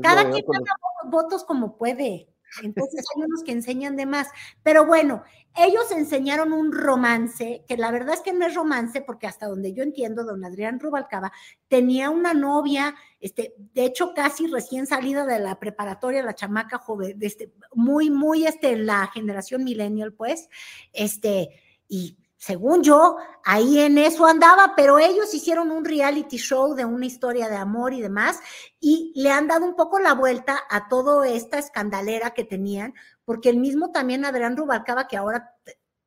Cada 0.00 0.30
quien 0.30 0.44
los... 0.46 1.10
votos 1.10 1.44
como 1.44 1.76
puede. 1.76 2.28
Entonces 2.62 3.04
hay 3.14 3.22
unos 3.22 3.42
que 3.42 3.52
enseñan 3.52 3.96
de 3.96 4.06
más. 4.06 4.28
Pero 4.62 4.86
bueno, 4.86 5.24
ellos 5.56 5.90
enseñaron 5.92 6.52
un 6.52 6.72
romance, 6.72 7.64
que 7.68 7.76
la 7.76 7.90
verdad 7.90 8.14
es 8.14 8.20
que 8.20 8.32
no 8.32 8.46
es 8.46 8.54
romance, 8.54 9.00
porque 9.00 9.26
hasta 9.26 9.46
donde 9.46 9.72
yo 9.72 9.82
entiendo, 9.82 10.24
don 10.24 10.44
Adrián 10.44 10.80
Rubalcaba 10.80 11.32
tenía 11.68 12.10
una 12.10 12.34
novia, 12.34 12.94
este, 13.20 13.54
de 13.56 13.84
hecho 13.84 14.14
casi 14.14 14.46
recién 14.46 14.86
salida 14.86 15.26
de 15.26 15.38
la 15.38 15.58
preparatoria, 15.58 16.22
la 16.22 16.34
chamaca 16.34 16.78
joven, 16.78 17.18
este, 17.20 17.52
muy, 17.72 18.10
muy, 18.10 18.46
este, 18.46 18.76
la 18.76 19.06
generación 19.08 19.64
millennial, 19.64 20.12
pues, 20.12 20.48
este, 20.92 21.50
y 21.88 22.16
según 22.44 22.82
yo, 22.82 23.16
ahí 23.42 23.80
en 23.80 23.96
eso 23.96 24.26
andaba, 24.26 24.74
pero 24.76 24.98
ellos 24.98 25.32
hicieron 25.32 25.70
un 25.70 25.82
reality 25.82 26.36
show 26.36 26.74
de 26.74 26.84
una 26.84 27.06
historia 27.06 27.48
de 27.48 27.56
amor 27.56 27.94
y 27.94 28.02
demás, 28.02 28.38
y 28.78 29.14
le 29.16 29.30
han 29.30 29.48
dado 29.48 29.64
un 29.64 29.74
poco 29.74 29.98
la 29.98 30.12
vuelta 30.12 30.60
a 30.68 30.86
toda 30.90 31.26
esta 31.26 31.58
escandalera 31.58 32.34
que 32.34 32.44
tenían, 32.44 32.92
porque 33.24 33.48
el 33.48 33.56
mismo 33.56 33.92
también 33.92 34.26
Adrián 34.26 34.58
Rubalcaba, 34.58 35.08
que 35.08 35.16
ahora 35.16 35.54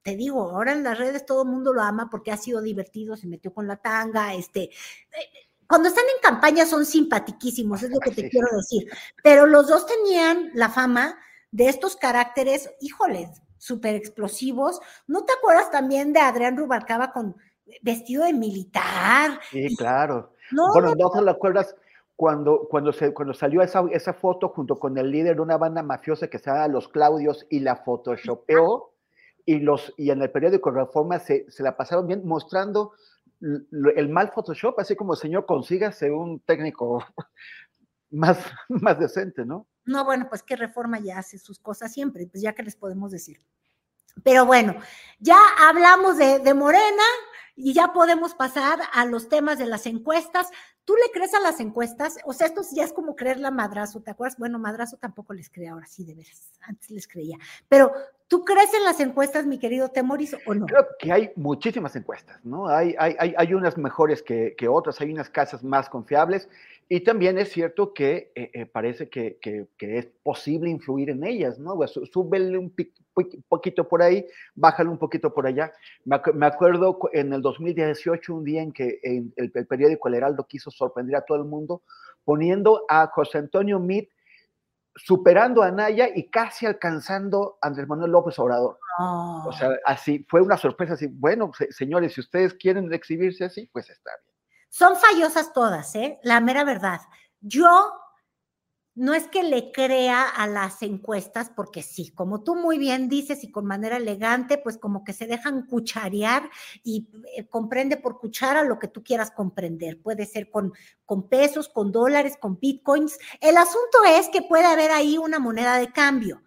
te 0.03 0.15
digo, 0.15 0.51
ahora 0.51 0.73
en 0.73 0.83
las 0.83 0.99
redes 0.99 1.25
todo 1.25 1.41
el 1.41 1.49
mundo 1.49 1.73
lo 1.73 1.81
ama 1.81 2.07
porque 2.11 2.31
ha 2.31 2.37
sido 2.37 2.61
divertido, 2.61 3.17
se 3.17 3.25
metió 3.25 3.51
con 3.51 3.65
la 3.65 3.77
tanga, 3.77 4.35
este, 4.35 4.69
cuando 5.67 5.89
están 5.89 6.03
en 6.03 6.21
campaña 6.21 6.67
son 6.67 6.85
simpatiquísimos, 6.85 7.81
es 7.81 7.89
lo 7.89 7.99
que 7.99 8.11
te 8.11 8.29
quiero 8.29 8.47
decir, 8.55 8.87
pero 9.23 9.47
los 9.47 9.67
dos 9.67 9.87
tenían 9.87 10.51
la 10.53 10.69
fama 10.69 11.17
de 11.49 11.67
estos 11.67 11.95
caracteres, 11.95 12.69
híjoles, 12.79 13.41
súper 13.57 13.95
explosivos. 13.95 14.79
¿No 15.07 15.23
te 15.25 15.33
acuerdas 15.33 15.71
también 15.71 16.13
de 16.13 16.19
Adrián 16.19 16.57
Rubalcaba 16.57 17.11
con 17.11 17.35
vestido 17.81 18.23
de 18.23 18.33
militar? 18.33 19.39
Sí, 19.51 19.75
claro. 19.75 20.33
bueno, 20.73 20.95
no, 20.95 21.09
te 21.09 21.21
lo 21.21 21.31
acuerdas 21.31 21.75
cuando, 22.15 22.67
cuando, 22.69 22.91
se, 22.91 23.13
cuando 23.13 23.33
salió 23.33 23.61
esa, 23.61 23.83
esa 23.91 24.13
foto 24.13 24.49
junto 24.49 24.79
con 24.79 24.97
el 24.97 25.11
líder 25.11 25.35
de 25.35 25.41
una 25.41 25.57
banda 25.57 25.83
mafiosa 25.83 26.27
que 26.27 26.39
se 26.39 26.49
llama 26.49 26.67
Los 26.67 26.87
Claudios 26.87 27.45
y 27.49 27.59
la 27.59 27.77
photoshopeó 27.77 28.93
y, 29.45 29.59
los, 29.59 29.93
y 29.97 30.11
en 30.11 30.21
el 30.21 30.31
periódico 30.31 30.71
Reforma 30.71 31.19
se, 31.19 31.49
se 31.49 31.63
la 31.63 31.77
pasaron 31.77 32.07
bien 32.07 32.25
mostrando 32.25 32.93
el 33.39 34.09
mal 34.09 34.31
Photoshop, 34.31 34.79
así 34.79 34.95
como 34.95 35.15
señor, 35.15 35.45
consígase 35.45 36.11
un 36.11 36.39
técnico 36.39 37.03
más, 38.11 38.39
más 38.69 38.99
decente, 38.99 39.45
¿no? 39.45 39.67
No, 39.87 40.03
bueno, 40.03 40.27
pues 40.29 40.43
que 40.43 40.55
Reforma 40.55 40.99
ya 40.99 41.17
hace 41.17 41.39
sus 41.39 41.59
cosas 41.59 41.93
siempre, 41.93 42.27
pues 42.27 42.43
ya 42.43 42.53
que 42.53 42.61
les 42.61 42.75
podemos 42.75 43.11
decir. 43.11 43.41
Pero 44.23 44.45
bueno, 44.45 44.75
ya 45.19 45.37
hablamos 45.59 46.17
de, 46.17 46.53
Morena 46.53 47.03
y 47.55 47.73
ya 47.73 47.93
podemos 47.93 48.35
pasar 48.35 48.79
a 48.93 49.05
los 49.05 49.29
temas 49.29 49.57
de 49.59 49.65
las 49.65 49.85
encuestas. 49.85 50.49
¿Tú 50.83 50.95
le 50.95 51.11
crees 51.13 51.33
a 51.33 51.39
las 51.39 51.59
encuestas? 51.61 52.17
O 52.25 52.33
sea, 52.33 52.47
esto 52.47 52.61
ya 52.73 52.83
es 52.83 52.91
como 52.91 53.15
creerle 53.15 53.47
a 53.47 53.51
Madrazo, 53.51 54.01
¿te 54.01 54.11
acuerdas? 54.11 54.37
Bueno, 54.37 54.59
Madrazo 54.59 54.97
tampoco 54.97 55.33
les 55.33 55.49
cree 55.49 55.69
ahora, 55.69 55.85
sí, 55.85 56.03
de 56.03 56.15
veras, 56.15 56.51
antes 56.61 56.89
les 56.91 57.07
creía. 57.07 57.37
Pero, 57.69 57.93
¿tú 58.27 58.43
crees 58.43 58.73
en 58.73 58.83
las 58.83 58.99
encuestas, 58.99 59.45
mi 59.45 59.59
querido 59.59 59.89
Temoris, 59.89 60.35
o 60.45 60.53
no? 60.53 60.65
Creo 60.65 60.87
que 60.99 61.11
hay 61.11 61.31
muchísimas 61.35 61.95
encuestas, 61.95 62.43
¿no? 62.43 62.67
Hay, 62.67 62.95
hay, 62.99 63.33
hay, 63.37 63.53
unas 63.53 63.77
mejores 63.77 64.21
que, 64.21 64.55
que 64.57 64.67
otras, 64.67 64.99
hay 65.01 65.11
unas 65.11 65.29
casas 65.29 65.63
más 65.63 65.89
confiables 65.89 66.49
y 66.89 67.01
también 67.01 67.37
es 67.37 67.51
cierto 67.51 67.93
que 67.93 68.31
eh, 68.33 68.49
eh, 68.53 68.65
parece 68.65 69.09
que, 69.09 69.37
es 69.77 70.07
posible 70.23 70.69
influir 70.69 71.09
en 71.09 71.25
ellas, 71.25 71.59
¿no? 71.59 71.75
Pues, 71.75 71.99
súbele 72.13 72.57
un 72.57 72.73
poquito 73.49 73.87
por 73.87 74.01
ahí, 74.01 74.25
bájale 74.55 74.89
un 74.89 74.97
poquito 74.97 75.33
por 75.33 75.47
allá. 75.47 75.73
Me, 76.05 76.45
acuerdo 76.45 76.97
en 77.11 77.33
el 77.33 77.41
2018, 77.41 78.33
un 78.33 78.43
día 78.45 78.61
en 78.61 78.71
que 78.71 78.99
el, 79.03 79.51
periódico 79.67 80.07
El 80.07 80.15
Heraldo 80.15 80.47
quiso 80.47 80.71
sorprender 80.71 81.17
a 81.17 81.25
todo 81.25 81.37
el 81.37 81.43
mundo, 81.43 81.83
poniendo 82.23 82.85
a 82.87 83.07
José 83.07 83.39
Antonio 83.39 83.79
Meade 83.79 84.09
superando 84.95 85.61
a 85.61 85.71
Naya 85.71 86.09
y 86.13 86.27
casi 86.29 86.65
alcanzando 86.65 87.59
a 87.61 87.67
Andrés 87.67 87.87
Manuel 87.87 88.11
López 88.11 88.39
Obrador. 88.39 88.79
O 88.99 89.51
sea, 89.51 89.69
ah. 89.69 89.93
así, 89.93 90.25
fue 90.27 90.41
una 90.41 90.57
sorpresa 90.57 90.93
así, 90.93 91.05
bueno, 91.07 91.51
señores, 91.69 92.13
si 92.13 92.21
ustedes 92.21 92.55
quieren 92.55 92.91
exhibirse 92.91 93.45
así, 93.45 93.69
pues 93.71 93.89
está 93.89 94.09
bien. 94.23 94.36
Son 94.69 94.95
fallosas 94.95 95.53
todas, 95.53 95.95
¿eh? 95.95 96.19
La 96.23 96.39
mera 96.41 96.63
verdad. 96.63 97.01
Yo 97.41 97.91
no 98.97 99.13
es 99.13 99.27
que 99.27 99.43
le 99.43 99.71
crea 99.71 100.27
a 100.27 100.47
las 100.47 100.81
encuestas, 100.81 101.51
porque 101.55 101.83
sí, 101.83 102.09
como 102.09 102.43
tú 102.43 102.55
muy 102.55 102.79
bien 102.79 103.09
dices 103.09 103.43
y 103.43 103.51
con 103.51 103.63
manera 103.63 103.97
elegante, 103.97 104.57
pues 104.57 104.79
como 104.79 105.03
que 105.03 105.13
se 105.13 105.27
dejan 105.27 105.67
cucharear 105.67 106.49
y 106.83 107.07
eh, 107.35 107.47
comprende 107.47 107.97
por 107.97 108.17
cuchara 108.17 108.63
lo 108.63 108.79
que 108.79 108.87
tú 108.87 109.03
quieras 109.03 109.29
comprender. 109.29 110.01
Puede 110.01 110.25
ser 110.25 110.49
con, 110.49 110.73
con 111.05 111.29
pesos, 111.29 111.69
con 111.69 111.91
dólares, 111.91 112.37
con 112.41 112.59
bitcoins. 112.59 113.19
El 113.39 113.57
asunto 113.57 113.99
es 114.07 114.29
que 114.29 114.41
puede 114.41 114.65
haber 114.65 114.89
ahí 114.89 115.19
una 115.19 115.37
moneda 115.37 115.77
de 115.77 115.91
cambio. 115.91 116.41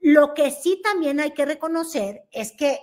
Lo 0.00 0.34
que 0.34 0.50
sí 0.50 0.80
también 0.82 1.20
hay 1.20 1.30
que 1.30 1.46
reconocer 1.46 2.24
es 2.32 2.50
que 2.58 2.80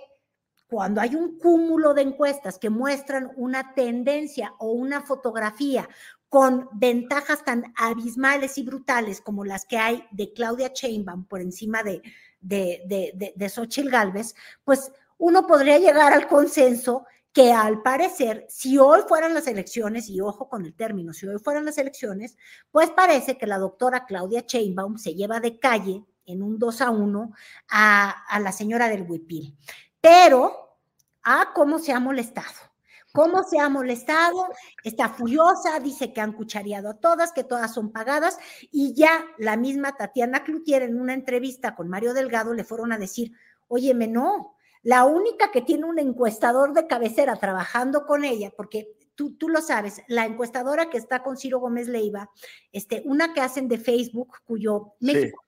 cuando 0.72 1.02
hay 1.02 1.14
un 1.14 1.38
cúmulo 1.38 1.92
de 1.92 2.00
encuestas 2.00 2.58
que 2.58 2.70
muestran 2.70 3.30
una 3.36 3.74
tendencia 3.74 4.54
o 4.58 4.72
una 4.72 5.02
fotografía 5.02 5.86
con 6.30 6.66
ventajas 6.72 7.44
tan 7.44 7.74
abismales 7.76 8.56
y 8.56 8.62
brutales 8.62 9.20
como 9.20 9.44
las 9.44 9.66
que 9.66 9.76
hay 9.76 10.06
de 10.12 10.32
Claudia 10.32 10.72
Sheinbaum 10.74 11.26
por 11.26 11.42
encima 11.42 11.82
de, 11.82 12.00
de, 12.40 12.80
de, 12.86 13.34
de, 13.36 13.48
Xochitl 13.50 13.90
Galvez, 13.90 14.34
pues 14.64 14.90
uno 15.18 15.46
podría 15.46 15.78
llegar 15.78 16.14
al 16.14 16.26
consenso 16.26 17.04
que 17.34 17.52
al 17.52 17.82
parecer, 17.82 18.46
si 18.48 18.78
hoy 18.78 19.00
fueran 19.06 19.34
las 19.34 19.48
elecciones, 19.48 20.08
y 20.08 20.22
ojo 20.22 20.48
con 20.48 20.64
el 20.64 20.72
término, 20.72 21.12
si 21.12 21.26
hoy 21.26 21.38
fueran 21.38 21.66
las 21.66 21.76
elecciones, 21.76 22.38
pues 22.70 22.88
parece 22.88 23.36
que 23.36 23.46
la 23.46 23.58
doctora 23.58 24.06
Claudia 24.06 24.42
Sheinbaum 24.48 24.96
se 24.96 25.14
lleva 25.14 25.38
de 25.38 25.58
calle 25.58 26.02
en 26.24 26.42
un 26.42 26.58
2 26.58 26.80
a 26.80 26.90
1 26.90 27.32
a, 27.68 28.10
a 28.26 28.40
la 28.40 28.52
señora 28.52 28.88
del 28.88 29.02
Huipil. 29.02 29.54
Pero, 30.02 30.76
ah, 31.22 31.52
cómo 31.54 31.78
se 31.78 31.92
ha 31.92 32.00
molestado. 32.00 32.72
¿Cómo 33.12 33.44
se 33.44 33.58
ha 33.58 33.68
molestado? 33.68 34.48
Está 34.82 35.10
furiosa, 35.10 35.78
dice 35.80 36.12
que 36.12 36.20
han 36.20 36.32
cuchareado 36.32 36.90
a 36.90 36.98
todas, 36.98 37.32
que 37.32 37.44
todas 37.44 37.72
son 37.72 37.92
pagadas, 37.92 38.38
y 38.70 38.94
ya 38.94 39.24
la 39.38 39.56
misma 39.56 39.96
Tatiana 39.96 40.44
Cloutier 40.44 40.82
en 40.82 41.00
una 41.00 41.14
entrevista 41.14 41.74
con 41.74 41.88
Mario 41.88 42.14
Delgado 42.14 42.54
le 42.54 42.64
fueron 42.64 42.90
a 42.92 42.98
decir, 42.98 43.32
óyeme, 43.68 44.08
no, 44.08 44.56
la 44.82 45.04
única 45.04 45.50
que 45.52 45.60
tiene 45.60 45.84
un 45.84 45.98
encuestador 45.98 46.72
de 46.72 46.86
cabecera 46.86 47.36
trabajando 47.36 48.06
con 48.06 48.24
ella, 48.24 48.50
porque 48.56 48.88
tú, 49.14 49.36
tú 49.36 49.48
lo 49.48 49.60
sabes, 49.60 50.02
la 50.08 50.24
encuestadora 50.24 50.88
que 50.88 50.98
está 50.98 51.22
con 51.22 51.36
Ciro 51.36 51.60
Gómez 51.60 51.88
Leiva, 51.88 52.30
este, 52.72 53.02
una 53.04 53.34
que 53.34 53.42
hacen 53.42 53.68
de 53.68 53.78
Facebook, 53.78 54.38
cuyo 54.44 54.94
México, 55.00 55.44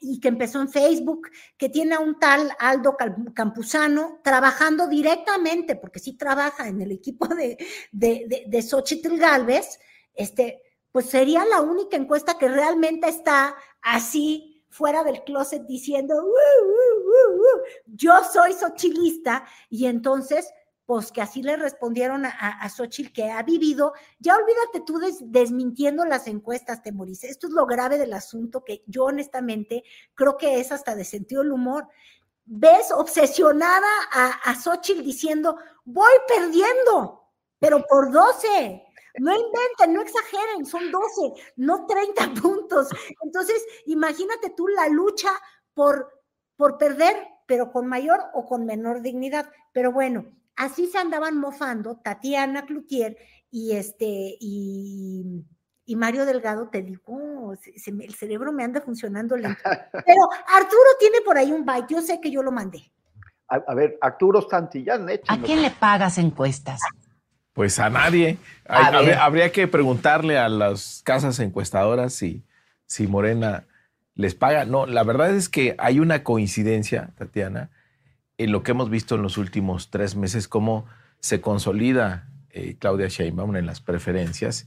y 0.00 0.20
que 0.20 0.28
empezó 0.28 0.60
en 0.60 0.68
Facebook, 0.68 1.30
que 1.56 1.68
tiene 1.68 1.94
a 1.94 2.00
un 2.00 2.18
tal 2.18 2.52
Aldo 2.58 2.96
Campuzano 3.34 4.20
trabajando 4.22 4.86
directamente, 4.86 5.76
porque 5.76 5.98
sí 5.98 6.16
trabaja 6.16 6.68
en 6.68 6.80
el 6.82 6.92
equipo 6.92 7.26
de, 7.28 7.56
de, 7.92 8.44
de, 8.46 8.62
Xochitl 8.62 9.16
Galvez, 9.16 9.78
este, 10.14 10.62
pues 10.92 11.06
sería 11.06 11.44
la 11.46 11.62
única 11.62 11.96
encuesta 11.96 12.36
que 12.36 12.48
realmente 12.48 13.08
está 13.08 13.54
así 13.80 14.64
fuera 14.68 15.02
del 15.02 15.24
closet 15.24 15.62
diciendo, 15.66 16.14
yo 17.86 18.12
soy 18.30 18.52
xochilista, 18.52 19.44
y 19.68 19.86
entonces 19.86 20.52
pues 20.90 21.12
que 21.12 21.22
así 21.22 21.40
le 21.40 21.56
respondieron 21.56 22.24
a, 22.26 22.30
a, 22.30 22.68
Xochitl 22.68 23.12
que 23.12 23.30
ha 23.30 23.44
vivido. 23.44 23.92
Ya 24.18 24.34
olvídate 24.34 24.80
tú 24.84 24.98
desmintiendo 25.20 26.04
las 26.04 26.26
encuestas, 26.26 26.82
Temoris. 26.82 27.22
Esto 27.22 27.46
es 27.46 27.52
lo 27.52 27.64
grave 27.64 27.96
del 27.96 28.12
asunto 28.12 28.64
que 28.64 28.82
yo 28.88 29.04
honestamente 29.04 29.84
creo 30.16 30.36
que 30.36 30.58
es 30.58 30.72
hasta 30.72 30.96
de 30.96 31.04
sentido 31.04 31.42
del 31.44 31.52
humor. 31.52 31.86
Ves 32.44 32.90
obsesionada 32.90 33.86
a, 34.10 34.30
a 34.50 34.54
Xochitl 34.56 35.04
diciendo, 35.04 35.58
voy 35.84 36.10
perdiendo, 36.26 37.22
pero 37.60 37.86
por 37.86 38.10
12. 38.10 38.82
No 39.20 39.32
inventen, 39.32 39.94
no 39.94 40.02
exageren, 40.02 40.66
son 40.66 40.90
12, 40.90 41.40
no 41.54 41.86
30 41.86 42.34
puntos. 42.42 42.88
Entonces, 43.22 43.64
imagínate 43.86 44.50
tú 44.56 44.66
la 44.66 44.88
lucha 44.88 45.30
por, 45.72 46.20
por 46.56 46.78
perder, 46.78 47.28
pero 47.46 47.70
con 47.70 47.86
mayor 47.86 48.18
o 48.34 48.44
con 48.44 48.66
menor 48.66 49.02
dignidad. 49.02 49.48
Pero 49.72 49.92
bueno, 49.92 50.26
así 50.60 50.86
se 50.86 50.98
andaban 50.98 51.38
mofando 51.38 51.96
Tatiana 51.96 52.66
Cloutier 52.66 53.16
y 53.50 53.72
este 53.72 54.36
y, 54.38 55.44
Mario 55.96 56.24
Delgado, 56.24 56.68
te 56.68 56.82
digo, 56.82 57.52
el 57.52 58.14
cerebro 58.14 58.52
me 58.52 58.62
anda 58.62 58.80
funcionando 58.80 59.36
lento. 59.36 59.60
Pero 59.92 60.22
Arturo 60.54 60.90
tiene 61.00 61.20
por 61.24 61.36
ahí 61.36 61.50
un 61.50 61.64
byte, 61.64 61.94
yo 61.94 62.00
sé 62.00 62.20
que 62.20 62.30
yo 62.30 62.42
lo 62.42 62.52
mandé. 62.52 62.92
A, 63.48 63.74
ver, 63.74 63.98
Arturo 64.00 64.46
Santillán, 64.48 65.08
¿A 65.26 65.38
quién 65.38 65.62
le 65.62 65.72
pagas 65.72 66.18
encuestas? 66.18 66.78
Pues 67.52 67.80
a 67.80 67.90
nadie. 67.90 68.38
habría, 68.68 69.50
que 69.50 69.66
preguntarle 69.66 70.38
a 70.38 70.48
las 70.48 71.02
casas 71.04 71.40
encuestadoras 71.40 72.12
si, 72.12 72.44
si 72.86 73.08
Morena 73.08 73.66
les 74.14 74.36
paga. 74.36 74.64
No, 74.64 74.86
la 74.86 75.02
verdad 75.02 75.34
es 75.34 75.48
que 75.48 75.74
hay 75.78 75.98
una 75.98 76.22
coincidencia, 76.22 77.10
Tatiana, 77.16 77.70
en 78.40 78.52
lo 78.52 78.62
que 78.62 78.70
hemos 78.70 78.88
visto 78.88 79.16
en 79.16 79.22
los 79.22 79.36
últimos 79.36 79.90
tres 79.90 80.16
meses, 80.16 80.48
cómo 80.48 80.86
se 81.18 81.42
consolida 81.42 82.26
eh, 82.52 82.74
Claudia 82.78 83.08
Sheinbaum 83.08 83.54
en 83.56 83.66
las 83.66 83.82
preferencias 83.82 84.66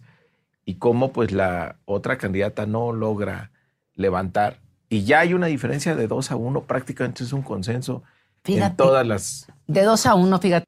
y 0.63 0.75
cómo 0.75 1.11
pues 1.11 1.31
la 1.31 1.77
otra 1.85 2.19
candidata 2.19 2.67
no 2.67 2.93
logra 2.93 3.49
levantar. 3.95 4.59
Y 4.89 5.05
ya 5.05 5.21
hay 5.21 5.33
una 5.33 5.47
diferencia 5.47 5.95
de 5.95 6.07
dos 6.07 6.29
a 6.29 6.35
uno, 6.35 6.65
prácticamente 6.65 7.23
es 7.23 7.33
un 7.33 7.41
consenso 7.41 8.03
en 8.45 8.75
todas 8.75 9.07
las... 9.07 9.47
De 9.65 9.81
dos 9.81 10.05
a 10.05 10.13
uno, 10.13 10.37
fíjate. 10.37 10.67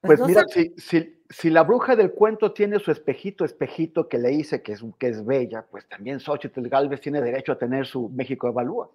Pues 0.00 0.20
mira, 0.20 0.44
si, 0.48 0.72
si, 0.78 1.20
si, 1.28 1.50
la 1.50 1.64
bruja 1.64 1.96
del 1.96 2.12
cuento 2.12 2.52
tiene 2.52 2.78
su 2.78 2.90
espejito, 2.90 3.44
espejito 3.44 4.08
que 4.08 4.16
le 4.16 4.30
dice 4.30 4.62
que 4.62 4.72
es, 4.72 4.82
que 4.98 5.08
es 5.08 5.22
bella, 5.22 5.66
pues 5.70 5.86
también 5.86 6.18
Xochitl 6.18 6.66
Galvez 6.68 7.02
tiene 7.02 7.20
derecho 7.20 7.52
a 7.52 7.58
tener 7.58 7.86
su 7.86 8.08
México 8.08 8.48
Evalúa. 8.48 8.88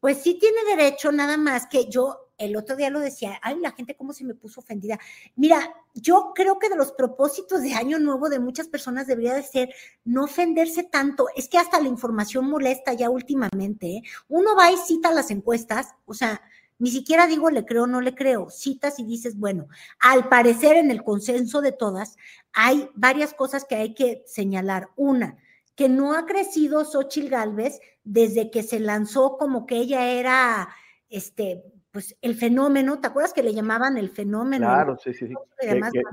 Pues 0.00 0.22
sí 0.22 0.38
tiene 0.38 0.64
derecho, 0.64 1.12
nada 1.12 1.36
más 1.36 1.66
que 1.66 1.88
yo 1.88 2.30
el 2.40 2.56
otro 2.56 2.74
día 2.74 2.88
lo 2.88 3.00
decía, 3.00 3.38
ay, 3.42 3.58
la 3.60 3.72
gente 3.72 3.94
cómo 3.94 4.14
se 4.14 4.24
me 4.24 4.34
puso 4.34 4.60
ofendida. 4.60 4.98
Mira, 5.36 5.74
yo 5.94 6.32
creo 6.34 6.58
que 6.58 6.70
de 6.70 6.76
los 6.76 6.92
propósitos 6.92 7.62
de 7.62 7.74
Año 7.74 7.98
Nuevo 7.98 8.30
de 8.30 8.40
muchas 8.40 8.66
personas 8.66 9.06
debería 9.06 9.34
de 9.34 9.42
ser 9.42 9.74
no 10.04 10.24
ofenderse 10.24 10.84
tanto. 10.84 11.26
Es 11.36 11.48
que 11.48 11.58
hasta 11.58 11.80
la 11.80 11.88
información 11.88 12.48
molesta 12.48 12.94
ya 12.94 13.10
últimamente. 13.10 13.88
¿eh? 13.88 14.02
Uno 14.28 14.56
va 14.56 14.72
y 14.72 14.78
cita 14.78 15.12
las 15.12 15.30
encuestas, 15.30 15.88
o 16.06 16.14
sea, 16.14 16.40
ni 16.78 16.90
siquiera 16.90 17.26
digo 17.26 17.50
le 17.50 17.66
creo 17.66 17.82
o 17.82 17.86
no 17.86 18.00
le 18.00 18.14
creo, 18.14 18.48
citas 18.48 18.98
y 18.98 19.04
dices, 19.04 19.38
bueno, 19.38 19.68
al 20.00 20.30
parecer 20.30 20.78
en 20.78 20.90
el 20.90 21.04
consenso 21.04 21.60
de 21.60 21.72
todas 21.72 22.16
hay 22.54 22.88
varias 22.94 23.34
cosas 23.34 23.66
que 23.66 23.74
hay 23.74 23.92
que 23.92 24.24
señalar. 24.26 24.88
Una, 24.96 25.36
que 25.74 25.88
no 25.88 26.14
ha 26.14 26.26
crecido 26.26 26.84
Xochil 26.84 27.30
Gálvez 27.30 27.80
desde 28.04 28.50
que 28.50 28.62
se 28.62 28.80
lanzó 28.80 29.36
como 29.38 29.66
que 29.66 29.76
ella 29.76 30.10
era, 30.12 30.68
este, 31.08 31.64
pues 31.90 32.16
el 32.20 32.34
fenómeno, 32.34 33.00
¿te 33.00 33.08
acuerdas 33.08 33.32
que 33.32 33.42
le 33.42 33.54
llamaban 33.54 33.96
el 33.96 34.10
fenómeno? 34.10 34.66
Claro, 34.66 34.96
sí, 34.96 35.12
sí, 35.12 35.26
sí. 35.26 35.34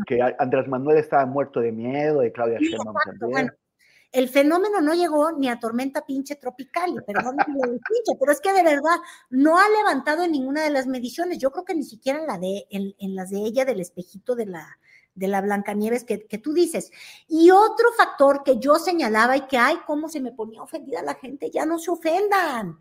Que, 0.05 0.21
Andrés 0.39 0.67
Manuel 0.67 0.97
estaba 0.97 1.25
muerto 1.25 1.59
de 1.59 1.71
miedo, 1.71 2.21
de 2.21 2.31
Claudia 2.31 2.59
Sheinbaum 2.59 2.95
Bueno, 3.19 3.51
el 4.11 4.29
fenómeno 4.29 4.81
no 4.81 4.93
llegó 4.93 5.31
ni 5.33 5.49
a 5.49 5.59
tormenta 5.59 6.05
pinche 6.05 6.35
tropical, 6.35 7.03
perdón, 7.05 7.35
pinche, 7.45 8.17
pero 8.19 8.31
es 8.31 8.39
que 8.41 8.53
de 8.53 8.63
verdad 8.63 8.97
no 9.29 9.59
ha 9.59 9.69
levantado 9.69 10.23
en 10.23 10.31
ninguna 10.31 10.63
de 10.63 10.71
las 10.71 10.87
mediciones. 10.87 11.37
Yo 11.37 11.51
creo 11.51 11.65
que 11.65 11.75
ni 11.75 11.83
siquiera 11.83 12.19
en 12.19 12.27
la 12.27 12.37
de, 12.39 12.65
en, 12.69 12.95
en 12.99 13.15
las 13.15 13.29
de 13.29 13.39
ella, 13.39 13.65
del 13.65 13.81
espejito 13.81 14.35
de 14.35 14.45
la, 14.47 14.79
de 15.17 15.27
la 15.27 15.41
Blancanieves 15.41 16.03
que, 16.03 16.25
que 16.27 16.37
tú 16.37 16.53
dices. 16.53 16.91
Y 17.27 17.49
otro 17.49 17.91
factor 17.97 18.43
que 18.43 18.59
yo 18.59 18.75
señalaba 18.75 19.35
y 19.35 19.47
que, 19.47 19.57
ay, 19.57 19.77
cómo 19.85 20.07
se 20.07 20.21
me 20.21 20.31
ponía 20.31 20.61
ofendida 20.61 21.01
la 21.01 21.15
gente, 21.15 21.49
ya 21.51 21.65
no 21.65 21.79
se 21.79 21.91
ofendan. 21.91 22.79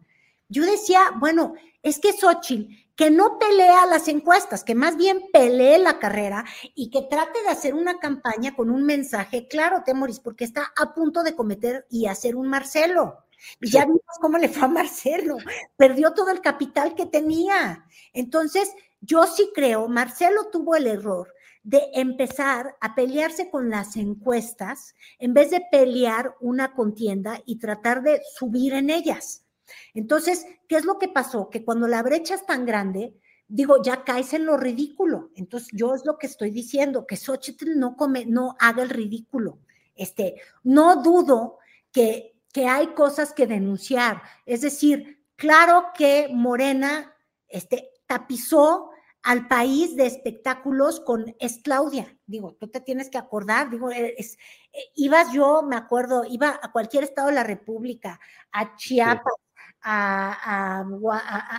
Yo 0.49 0.65
decía, 0.65 1.01
bueno, 1.19 1.55
es 1.83 1.99
que 1.99 2.13
Xochitl, 2.13 2.73
que 2.95 3.11
no 3.11 3.39
pelea 3.39 3.87
las 3.87 4.07
encuestas, 4.09 4.65
que 4.65 4.75
más 4.75 4.97
bien 4.97 5.21
pelee 5.33 5.79
la 5.79 5.99
carrera 5.99 6.45
y 6.75 6.91
que 6.91 7.03
trate 7.03 7.43
de 7.43 7.49
hacer 7.49 7.75
una 7.75 7.99
campaña 7.99 8.55
con 8.55 8.71
un 8.71 8.85
mensaje 8.85 9.49
claro, 9.49 9.83
Temoris, 9.85 10.21
porque 10.21 10.45
está 10.45 10.73
a 10.77 10.95
punto 10.95 11.23
de 11.23 11.35
cometer 11.35 11.87
y 11.91 12.07
hacer 12.07 12.37
un 12.37 12.49
Marcelo. 12.49 13.25
Y 13.61 13.71
ya 13.71 13.85
vimos 13.85 14.01
cómo 14.21 14.39
le 14.39 14.49
fue 14.49 14.65
a 14.65 14.69
Marcelo, 14.69 15.37
perdió 15.77 16.13
todo 16.13 16.31
el 16.31 16.41
capital 16.41 16.95
que 16.95 17.07
tenía. 17.07 17.85
Entonces, 18.13 18.73
yo 19.01 19.27
sí 19.27 19.51
creo, 19.55 19.89
Marcelo 19.89 20.49
tuvo 20.51 20.77
el 20.77 20.87
error 20.87 21.33
de 21.67 21.91
empezar 21.95 22.77
a 22.81 22.95
pelearse 22.95 23.51
con 23.51 23.71
las 23.71 23.97
encuestas 23.97 24.95
en 25.19 25.35
vez 25.35 25.51
de 25.51 25.65
pelear 25.69 26.37
una 26.41 26.73
contienda 26.75 27.43
y 27.45 27.59
tratar 27.59 28.05
de 28.05 28.23
subir 28.37 28.73
en 28.73 28.89
ellas. 28.89 29.45
Entonces, 29.93 30.47
¿qué 30.69 30.77
es 30.77 30.85
lo 30.85 31.01
que 31.01 31.09
pasó? 31.09 31.51
Que 31.51 31.65
cuando 31.65 31.89
la 31.89 32.05
brecha 32.05 32.37
es 32.37 32.47
tan 32.47 32.67
grande, 32.67 33.17
digo, 33.49 33.83
ya 33.83 34.05
caes 34.05 34.33
en 34.33 34.47
lo 34.47 34.57
ridículo. 34.57 35.31
Entonces, 35.35 35.69
yo 35.73 35.93
es 35.97 36.05
lo 36.05 36.19
que 36.19 36.29
estoy 36.29 36.53
diciendo, 36.53 37.05
que 37.05 37.17
Xochitl 37.17 37.77
no, 37.77 37.97
come, 37.97 38.27
no 38.27 38.55
haga 38.61 38.85
el 38.85 38.91
ridículo. 38.91 39.59
Este, 39.97 40.37
no 40.63 41.03
dudo 41.03 41.59
que, 41.91 42.37
que 42.53 42.69
hay 42.69 42.95
cosas 42.95 43.33
que 43.33 43.49
denunciar. 43.49 44.23
Es 44.45 44.61
decir, 44.61 45.21
claro 45.35 45.87
que 45.99 46.29
Morena 46.31 47.13
este, 47.49 47.91
tapizó 48.07 48.93
al 49.27 49.49
país 49.49 49.97
de 49.97 50.07
espectáculos 50.07 51.01
con 51.01 51.35
es 51.41 51.59
Claudia. 51.61 52.17
Digo, 52.27 52.55
tú 52.61 52.69
te 52.69 52.81
tienes 52.81 53.11
que 53.11 53.19
acordar, 53.19 53.71
digo, 53.71 53.91
es, 53.91 54.39
eh, 54.73 54.79
ibas 54.95 55.33
yo, 55.33 55.65
me 55.65 55.75
acuerdo, 55.75 56.25
iba 56.25 56.61
a 56.63 56.71
cualquier 56.71 57.03
estado 57.03 57.27
de 57.27 57.35
la 57.35 57.43
República, 57.43 58.21
a 58.53 58.77
Chiapas, 58.77 59.35
a, 59.83 60.85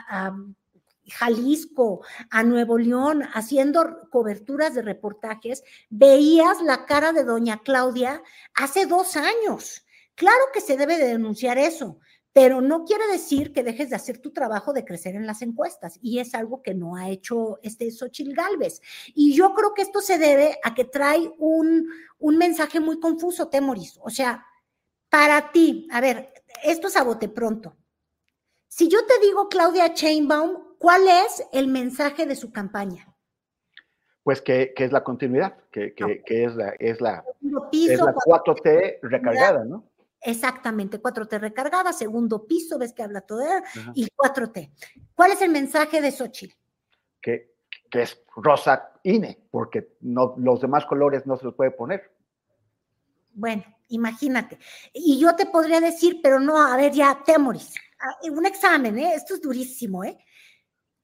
a, 0.08 0.34
Jalisco, 1.10 2.06
a 2.30 2.44
Nuevo 2.44 2.78
León, 2.78 3.24
haciendo 3.34 4.10
coberturas 4.12 4.74
de 4.74 4.82
reportajes, 4.82 5.62
veías 5.90 6.62
la 6.62 6.86
cara 6.86 7.12
de 7.12 7.26
doña 7.26 7.64
Claudia 7.64 8.24
hace 8.54 8.86
dos 8.86 9.18
años. 9.18 9.86
Claro 10.16 10.46
que 10.54 10.62
se 10.62 10.78
debe 10.78 10.98
de 10.98 11.08
denunciar 11.08 11.58
eso, 11.58 12.00
pero 12.38 12.62
no 12.62 12.86
quiere 12.86 13.08
decir 13.08 13.52
que 13.52 13.64
dejes 13.64 13.90
de 13.90 13.96
hacer 13.96 14.20
tu 14.20 14.32
trabajo 14.32 14.72
de 14.72 14.86
crecer 14.86 15.16
en 15.16 15.26
las 15.26 15.42
encuestas 15.42 15.98
y 16.04 16.20
es 16.20 16.36
algo 16.36 16.62
que 16.62 16.76
no 16.76 16.96
ha 16.96 17.10
hecho 17.10 17.58
este 17.64 17.90
Xochil 17.90 18.36
Galvez. 18.36 18.80
Y 19.16 19.34
yo 19.34 19.56
creo 19.56 19.74
que 19.74 19.82
esto 19.82 20.02
se 20.02 20.20
debe 20.20 20.60
a 20.62 20.76
que 20.76 20.86
trae 20.86 21.34
un, 21.40 21.90
un 22.20 22.38
mensaje 22.38 22.80
muy 22.80 23.00
confuso, 23.00 23.48
Temoris. 23.48 23.98
O 24.04 24.12
sea, 24.12 24.46
para 25.10 25.52
ti, 25.52 25.88
a 25.92 26.00
ver, 26.00 26.32
esto 26.64 26.90
es 26.90 26.96
a 26.98 27.04
bote 27.04 27.28
pronto. 27.28 27.76
Si 28.68 28.88
yo 28.88 29.04
te 29.08 29.20
digo 29.26 29.50
Claudia 29.50 29.96
Chainbaum, 29.96 30.76
¿cuál 30.78 31.08
es 31.08 31.44
el 31.52 31.68
mensaje 31.68 32.28
de 32.28 32.36
su 32.36 32.52
campaña? 32.52 33.18
Pues 34.22 34.44
que, 34.44 34.76
es 34.78 34.92
la 34.92 35.04
continuidad, 35.04 35.58
que, 35.72 35.96
es 36.28 36.56
la, 36.56 36.70
es 36.78 37.02
la, 37.02 37.26
es 37.72 38.00
la 38.00 38.14
4T 38.14 39.00
recargada, 39.02 39.66
¿no? 39.66 39.90
Exactamente, 40.28 41.02
4T 41.02 41.40
recargada, 41.40 41.94
segundo 41.94 42.46
piso, 42.46 42.78
ves 42.78 42.92
que 42.92 43.02
habla 43.02 43.22
todo, 43.22 43.46
y 43.96 44.08
4T. 44.08 44.74
¿Cuál 45.16 45.32
es 45.32 45.42
el 45.42 45.50
mensaje 45.50 46.02
de 46.02 46.12
Xochitl? 46.12 46.54
Que, 47.22 47.56
que 47.90 48.02
es 48.02 48.22
rosa 48.36 48.92
INE, 49.04 49.48
porque 49.50 49.96
no, 50.02 50.36
los 50.38 50.60
demás 50.60 50.86
colores 50.86 51.26
no 51.26 51.38
se 51.38 51.46
los 51.46 51.56
puede 51.56 51.72
poner. 51.72 52.12
Bueno, 53.36 53.64
imagínate. 53.88 54.60
Y 54.92 55.18
yo 55.18 55.34
te 55.34 55.46
podría 55.46 55.80
decir, 55.80 56.20
pero 56.22 56.42
no, 56.42 56.62
a 56.62 56.76
ver, 56.76 56.92
ya, 56.92 57.24
Temoris, 57.26 57.76
ah, 58.02 58.18
un 58.30 58.46
examen, 58.46 58.98
¿eh? 58.98 59.14
Esto 59.16 59.36
es 59.36 59.42
durísimo, 59.42 60.04
¿eh? 60.04 60.18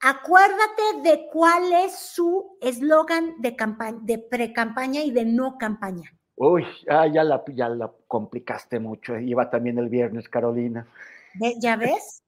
Acuérdate 0.01 1.01
de 1.01 1.29
cuál 1.31 1.71
es 1.71 1.97
su 1.97 2.57
eslogan 2.59 3.35
de, 3.39 3.55
de 4.01 4.19
pre-campaña 4.19 5.01
y 5.01 5.11
de 5.11 5.23
no 5.23 5.57
campaña. 5.57 6.13
Uy, 6.35 6.65
ah, 6.89 7.07
ya, 7.07 7.23
la, 7.23 7.43
ya 7.53 7.69
la 7.69 7.91
complicaste 8.07 8.79
mucho. 8.79 9.17
Iba 9.17 9.49
también 9.49 9.77
el 9.77 9.89
viernes, 9.89 10.27
Carolina. 10.27 10.87
¿Ya 11.59 11.75
ves? 11.75 12.23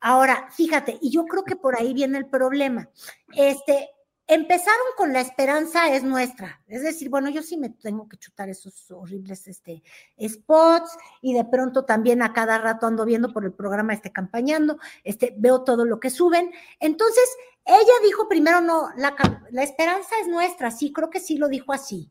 Ahora, 0.00 0.48
fíjate, 0.50 0.98
y 1.00 1.10
yo 1.10 1.24
creo 1.24 1.44
que 1.44 1.56
por 1.56 1.76
ahí 1.76 1.94
viene 1.94 2.18
el 2.18 2.26
problema. 2.26 2.88
Este, 3.34 3.88
empezaron 4.26 4.86
con 4.96 5.12
la 5.12 5.20
esperanza 5.20 5.94
es 5.94 6.02
nuestra. 6.02 6.62
Es 6.68 6.82
decir, 6.82 7.08
bueno, 7.08 7.30
yo 7.30 7.42
sí 7.42 7.56
me 7.56 7.70
tengo 7.70 8.08
que 8.08 8.18
chutar 8.18 8.48
esos 8.48 8.90
horribles 8.90 9.46
este, 9.46 9.82
spots 10.20 10.96
y 11.22 11.34
de 11.34 11.44
pronto 11.44 11.84
también 11.84 12.22
a 12.22 12.32
cada 12.32 12.58
rato 12.58 12.86
ando 12.86 13.04
viendo 13.04 13.32
por 13.32 13.44
el 13.44 13.52
programa 13.52 13.94
este 13.94 14.12
campañando, 14.12 14.78
este, 15.02 15.34
veo 15.38 15.64
todo 15.64 15.84
lo 15.84 15.98
que 15.98 16.10
suben. 16.10 16.52
Entonces, 16.78 17.28
ella 17.64 17.94
dijo 18.04 18.28
primero, 18.28 18.60
no, 18.60 18.90
la, 18.96 19.14
la 19.50 19.62
esperanza 19.62 20.14
es 20.20 20.28
nuestra, 20.28 20.70
sí, 20.70 20.92
creo 20.92 21.08
que 21.10 21.20
sí 21.20 21.38
lo 21.38 21.48
dijo 21.48 21.72
así. 21.72 22.10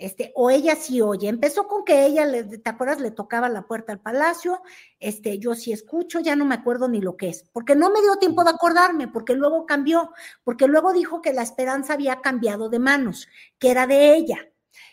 Este, 0.00 0.32
o 0.34 0.48
ella 0.50 0.76
sí 0.76 1.02
oye. 1.02 1.28
Empezó 1.28 1.68
con 1.68 1.84
que 1.84 2.06
ella, 2.06 2.26
¿te 2.48 2.70
acuerdas? 2.70 3.00
Le 3.00 3.10
tocaba 3.10 3.50
la 3.50 3.66
puerta 3.66 3.92
al 3.92 4.00
palacio. 4.00 4.62
Este, 4.98 5.38
yo 5.38 5.54
sí 5.54 5.72
escucho, 5.72 6.20
ya 6.20 6.34
no 6.34 6.46
me 6.46 6.54
acuerdo 6.54 6.88
ni 6.88 7.02
lo 7.02 7.18
que 7.18 7.28
es, 7.28 7.44
porque 7.52 7.76
no 7.76 7.90
me 7.90 8.00
dio 8.00 8.16
tiempo 8.16 8.42
de 8.42 8.50
acordarme, 8.50 9.08
porque 9.08 9.34
luego 9.34 9.66
cambió, 9.66 10.10
porque 10.42 10.66
luego 10.68 10.94
dijo 10.94 11.20
que 11.20 11.34
la 11.34 11.42
esperanza 11.42 11.92
había 11.92 12.22
cambiado 12.22 12.70
de 12.70 12.78
manos, 12.78 13.28
que 13.58 13.70
era 13.70 13.86
de 13.86 14.14
ella. 14.14 14.38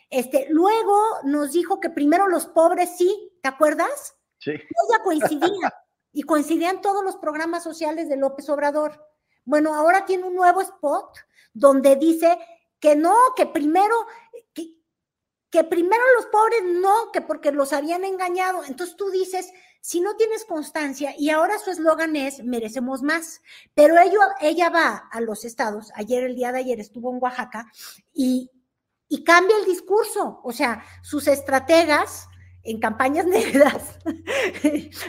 Este, 0.09 0.47
luego 0.49 0.99
nos 1.23 1.53
dijo 1.53 1.79
que 1.79 1.89
primero 1.89 2.27
los 2.27 2.45
pobres 2.45 2.97
sí, 2.97 3.31
¿te 3.41 3.47
acuerdas? 3.47 4.17
Sí. 4.39 4.51
Ella 4.51 5.03
coincidía 5.05 5.73
y 6.11 6.23
coincidían 6.23 6.81
todos 6.81 7.01
los 7.01 7.15
programas 7.15 7.63
sociales 7.63 8.09
de 8.09 8.17
López 8.17 8.49
Obrador. 8.49 9.07
Bueno, 9.45 9.73
ahora 9.73 10.05
tiene 10.05 10.25
un 10.25 10.35
nuevo 10.35 10.59
spot 10.59 11.17
donde 11.53 11.95
dice 11.95 12.37
que 12.79 12.95
no, 12.95 13.15
que 13.35 13.45
primero, 13.45 13.95
que, 15.49 15.63
primero 15.63 16.03
los 16.15 16.25
pobres 16.27 16.63
no, 16.63 17.11
que 17.11 17.21
porque 17.21 17.51
los 17.51 17.73
habían 17.73 18.03
engañado. 18.03 18.63
Entonces 18.65 18.95
tú 18.95 19.09
dices, 19.09 19.51
si 19.81 20.01
no 20.01 20.15
tienes 20.15 20.45
constancia, 20.45 21.13
y 21.17 21.29
ahora 21.29 21.57
su 21.59 21.71
eslogan 21.71 22.15
es, 22.15 22.43
merecemos 22.43 23.01
más, 23.01 23.41
pero 23.73 23.95
ella 24.41 24.69
va 24.69 25.07
a 25.11 25.21
los 25.21 25.45
estados, 25.45 25.91
ayer, 25.95 26.23
el 26.23 26.35
día 26.35 26.51
de 26.51 26.59
ayer 26.59 26.79
estuvo 26.79 27.11
en 27.11 27.21
Oaxaca, 27.21 27.71
y, 28.13 28.51
y 29.07 29.23
cambia 29.23 29.57
el 29.57 29.65
discurso, 29.65 30.41
o 30.43 30.51
sea, 30.51 30.83
sus 31.01 31.27
estrategas 31.27 32.27
en 32.67 32.79
campañas 32.79 33.25
negras. 33.27 33.97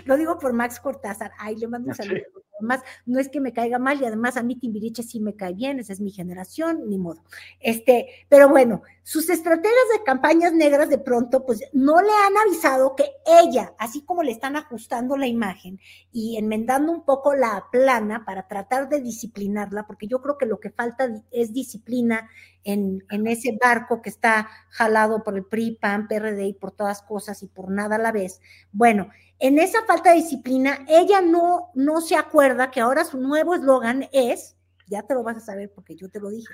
Lo 0.04 0.16
digo 0.16 0.38
por 0.38 0.52
Max 0.52 0.80
Cortázar. 0.80 1.32
Ay, 1.38 1.56
le 1.56 1.66
mando 1.66 1.88
un 1.88 1.94
saludo. 1.94 2.22
Además, 2.58 2.82
no 3.06 3.20
es 3.20 3.28
que 3.28 3.40
me 3.40 3.52
caiga 3.52 3.78
mal 3.78 4.00
y 4.00 4.04
además 4.04 4.36
a 4.36 4.42
mí 4.42 4.56
Timbiriche 4.56 5.02
sí 5.02 5.20
me 5.20 5.34
cae 5.34 5.54
bien, 5.54 5.78
esa 5.78 5.92
es 5.92 6.00
mi 6.00 6.10
generación, 6.10 6.88
ni 6.88 6.98
modo. 6.98 7.22
Este, 7.60 8.08
pero 8.28 8.48
bueno, 8.48 8.82
sus 9.02 9.30
estrategias 9.30 9.74
de 9.96 10.04
campañas 10.04 10.52
negras 10.52 10.88
de 10.88 10.98
pronto, 10.98 11.46
pues 11.46 11.60
no 11.72 12.00
le 12.02 12.10
han 12.10 12.36
avisado 12.36 12.94
que 12.96 13.04
ella, 13.42 13.74
así 13.78 14.02
como 14.04 14.22
le 14.22 14.32
están 14.32 14.56
ajustando 14.56 15.16
la 15.16 15.26
imagen 15.26 15.80
y 16.12 16.36
enmendando 16.36 16.92
un 16.92 17.04
poco 17.04 17.34
la 17.34 17.64
plana 17.70 18.24
para 18.24 18.48
tratar 18.48 18.88
de 18.88 19.00
disciplinarla, 19.00 19.86
porque 19.86 20.08
yo 20.08 20.20
creo 20.20 20.36
que 20.36 20.46
lo 20.46 20.60
que 20.60 20.70
falta 20.70 21.08
es 21.30 21.52
disciplina 21.52 22.28
en, 22.64 23.04
en 23.10 23.26
ese 23.26 23.56
barco 23.58 24.02
que 24.02 24.10
está 24.10 24.48
jalado 24.68 25.22
por 25.22 25.36
el 25.36 25.44
PRI, 25.44 25.78
PAN, 25.80 26.08
PRD 26.08 26.46
y 26.46 26.52
por 26.52 26.72
todas 26.72 27.02
cosas 27.02 27.42
y 27.42 27.46
por 27.46 27.70
nada 27.70 27.96
a 27.96 28.00
la 28.00 28.12
vez. 28.12 28.40
Bueno, 28.72 29.08
en 29.38 29.58
esa 29.58 29.84
falta 29.84 30.10
de 30.10 30.16
disciplina, 30.16 30.84
ella 30.88 31.20
no, 31.20 31.70
no 31.74 32.00
se 32.00 32.16
acuerda 32.16 32.70
que 32.70 32.80
ahora 32.80 33.04
su 33.04 33.18
nuevo 33.18 33.54
eslogan 33.54 34.08
es, 34.12 34.56
ya 34.86 35.02
te 35.02 35.14
lo 35.14 35.22
vas 35.22 35.36
a 35.36 35.40
saber 35.40 35.70
porque 35.72 35.94
yo 35.94 36.08
te 36.10 36.20
lo 36.20 36.30
dije, 36.30 36.52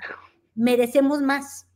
merecemos 0.53 1.21
más. 1.21 1.67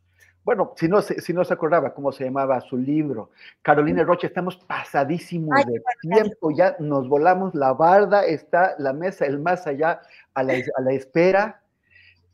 Bueno, 0.43 0.73
si 0.77 0.87
no, 0.87 1.01
si 1.01 1.33
no 1.33 1.43
se 1.43 1.53
acordaba 1.53 1.93
cómo 1.93 2.11
se 2.11 2.23
llamaba 2.23 2.61
su 2.61 2.77
libro, 2.77 3.31
Carolina 3.61 4.03
Rocha, 4.03 4.27
estamos 4.27 4.57
pasadísimos 4.57 5.65
de 5.65 5.81
tiempo, 6.01 6.51
ya 6.51 6.75
nos 6.79 7.07
volamos 7.07 7.53
la 7.53 7.73
barda, 7.73 8.25
está 8.25 8.75
la 8.79 8.93
mesa, 8.93 9.25
el 9.25 9.39
más 9.39 9.67
allá 9.67 10.01
a 10.33 10.43
la, 10.43 10.53
a 10.53 10.81
la 10.81 10.91
espera. 10.93 11.61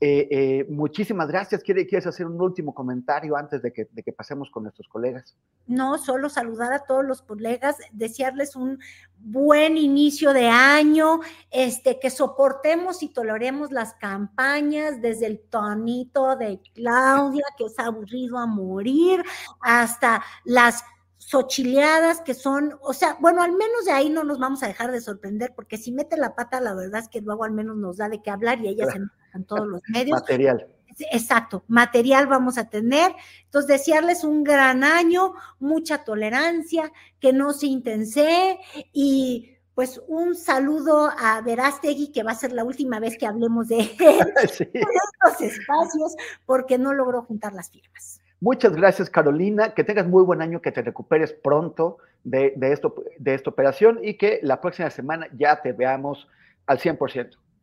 Eh, 0.02 0.28
eh, 0.30 0.66
muchísimas 0.70 1.30
gracias. 1.30 1.64
¿Quieres 1.64 2.06
hacer 2.06 2.26
un 2.26 2.40
último 2.42 2.74
comentario 2.74 3.38
antes 3.38 3.62
de 3.62 3.72
que, 3.72 3.88
de 3.92 4.04
que, 4.04 4.12
pasemos 4.12 4.50
con 4.52 4.64
nuestros 4.64 4.90
colegas? 4.90 5.38
No, 5.68 5.98
solo 5.98 6.28
saludar 6.30 6.74
a 6.74 6.84
todos 6.84 7.06
los 7.06 7.22
colegas, 7.22 7.78
desearles 7.94 8.58
un 8.58 8.80
buen 9.18 9.78
inicio 9.78 10.34
de 10.34 10.48
año, 10.48 11.22
este, 11.50 11.98
que 12.00 12.10
soportemos 12.10 13.04
y 13.04 13.10
toleremos 13.10 13.72
las 13.72 13.94
campañas 13.94 15.02
desde 15.02 15.28
el 15.28 15.40
tonito 15.40 16.36
de 16.36 16.60
Claudia, 16.74 17.46
que 17.58 17.66
es 17.66 17.80
aburrido 17.80 18.38
a 18.38 18.46
morir, 18.46 19.24
hasta 19.62 20.22
las 20.44 20.84
sochileadas 21.18 22.22
que 22.22 22.34
son, 22.34 22.78
o 22.82 22.94
sea, 22.94 23.18
bueno, 23.20 23.42
al 23.42 23.54
menos 23.54 23.86
de 23.86 23.92
ahí 23.94 24.10
no 24.10 24.24
nos 24.24 24.40
vamos 24.40 24.62
a 24.62 24.68
dejar 24.68 24.92
de 24.92 25.02
sorprender, 25.02 25.54
porque 25.56 25.78
si 25.78 25.92
mete 25.92 26.18
la 26.18 26.36
pata, 26.36 26.60
la 26.60 26.76
verdad 26.76 27.02
es 27.02 27.08
que 27.08 27.22
luego 27.22 27.46
al 27.46 27.52
menos 27.52 27.78
nos 27.78 27.98
da 27.98 28.10
de 28.10 28.22
qué 28.22 28.30
hablar 28.30 28.60
y 28.60 28.68
ella 28.68 28.92
se 28.92 29.00
mete 29.00 29.14
en 29.36 29.46
todos 29.46 29.68
los 29.68 29.82
medios. 29.88 30.20
Material. 30.20 30.68
Exacto, 31.12 31.64
material 31.68 32.28
vamos 32.28 32.58
a 32.58 32.70
tener. 32.70 33.12
Entonces, 33.44 33.68
desearles 33.68 34.24
un 34.24 34.44
gran 34.44 34.84
año, 34.84 35.34
mucha 35.60 36.04
tolerancia, 36.04 36.92
que 37.20 37.34
no 37.34 37.52
se 37.52 37.68
intense 37.68 38.60
y 38.94 39.52
pues 39.74 40.02
un 40.08 40.36
saludo 40.36 41.12
a 41.20 41.42
Verástegui, 41.42 42.14
que 42.14 42.24
va 42.24 42.32
a 42.32 42.36
ser 42.36 42.54
la 42.54 42.64
última 42.64 43.00
vez 43.02 43.18
que 43.18 43.28
hablemos 43.28 43.68
de, 43.68 43.80
estos 44.42 45.42
espacios, 45.42 46.16
porque 46.46 46.78
no 46.78 46.94
logró 46.94 47.24
juntar 47.24 47.54
las 47.54 47.70
firmas. 47.70 48.22
Muchas 48.40 48.74
gracias, 48.74 49.10
Carolina. 49.10 49.74
Que 49.74 49.84
tengas 49.84 50.08
muy 50.08 50.24
buen 50.24 50.42
año, 50.42 50.62
que 50.62 50.72
te 50.72 50.82
recuperes 50.82 51.34
pronto 51.34 51.98
de, 52.24 52.54
esto, 52.62 52.96
de 53.18 53.34
esta 53.34 53.50
operación 53.50 54.00
y 54.02 54.18
que 54.18 54.40
la 54.44 54.62
próxima 54.62 54.90
semana 54.90 55.28
ya 55.38 55.62
te 55.62 55.74
veamos 55.74 56.28
al 56.68 56.80
100%. 56.80 57.38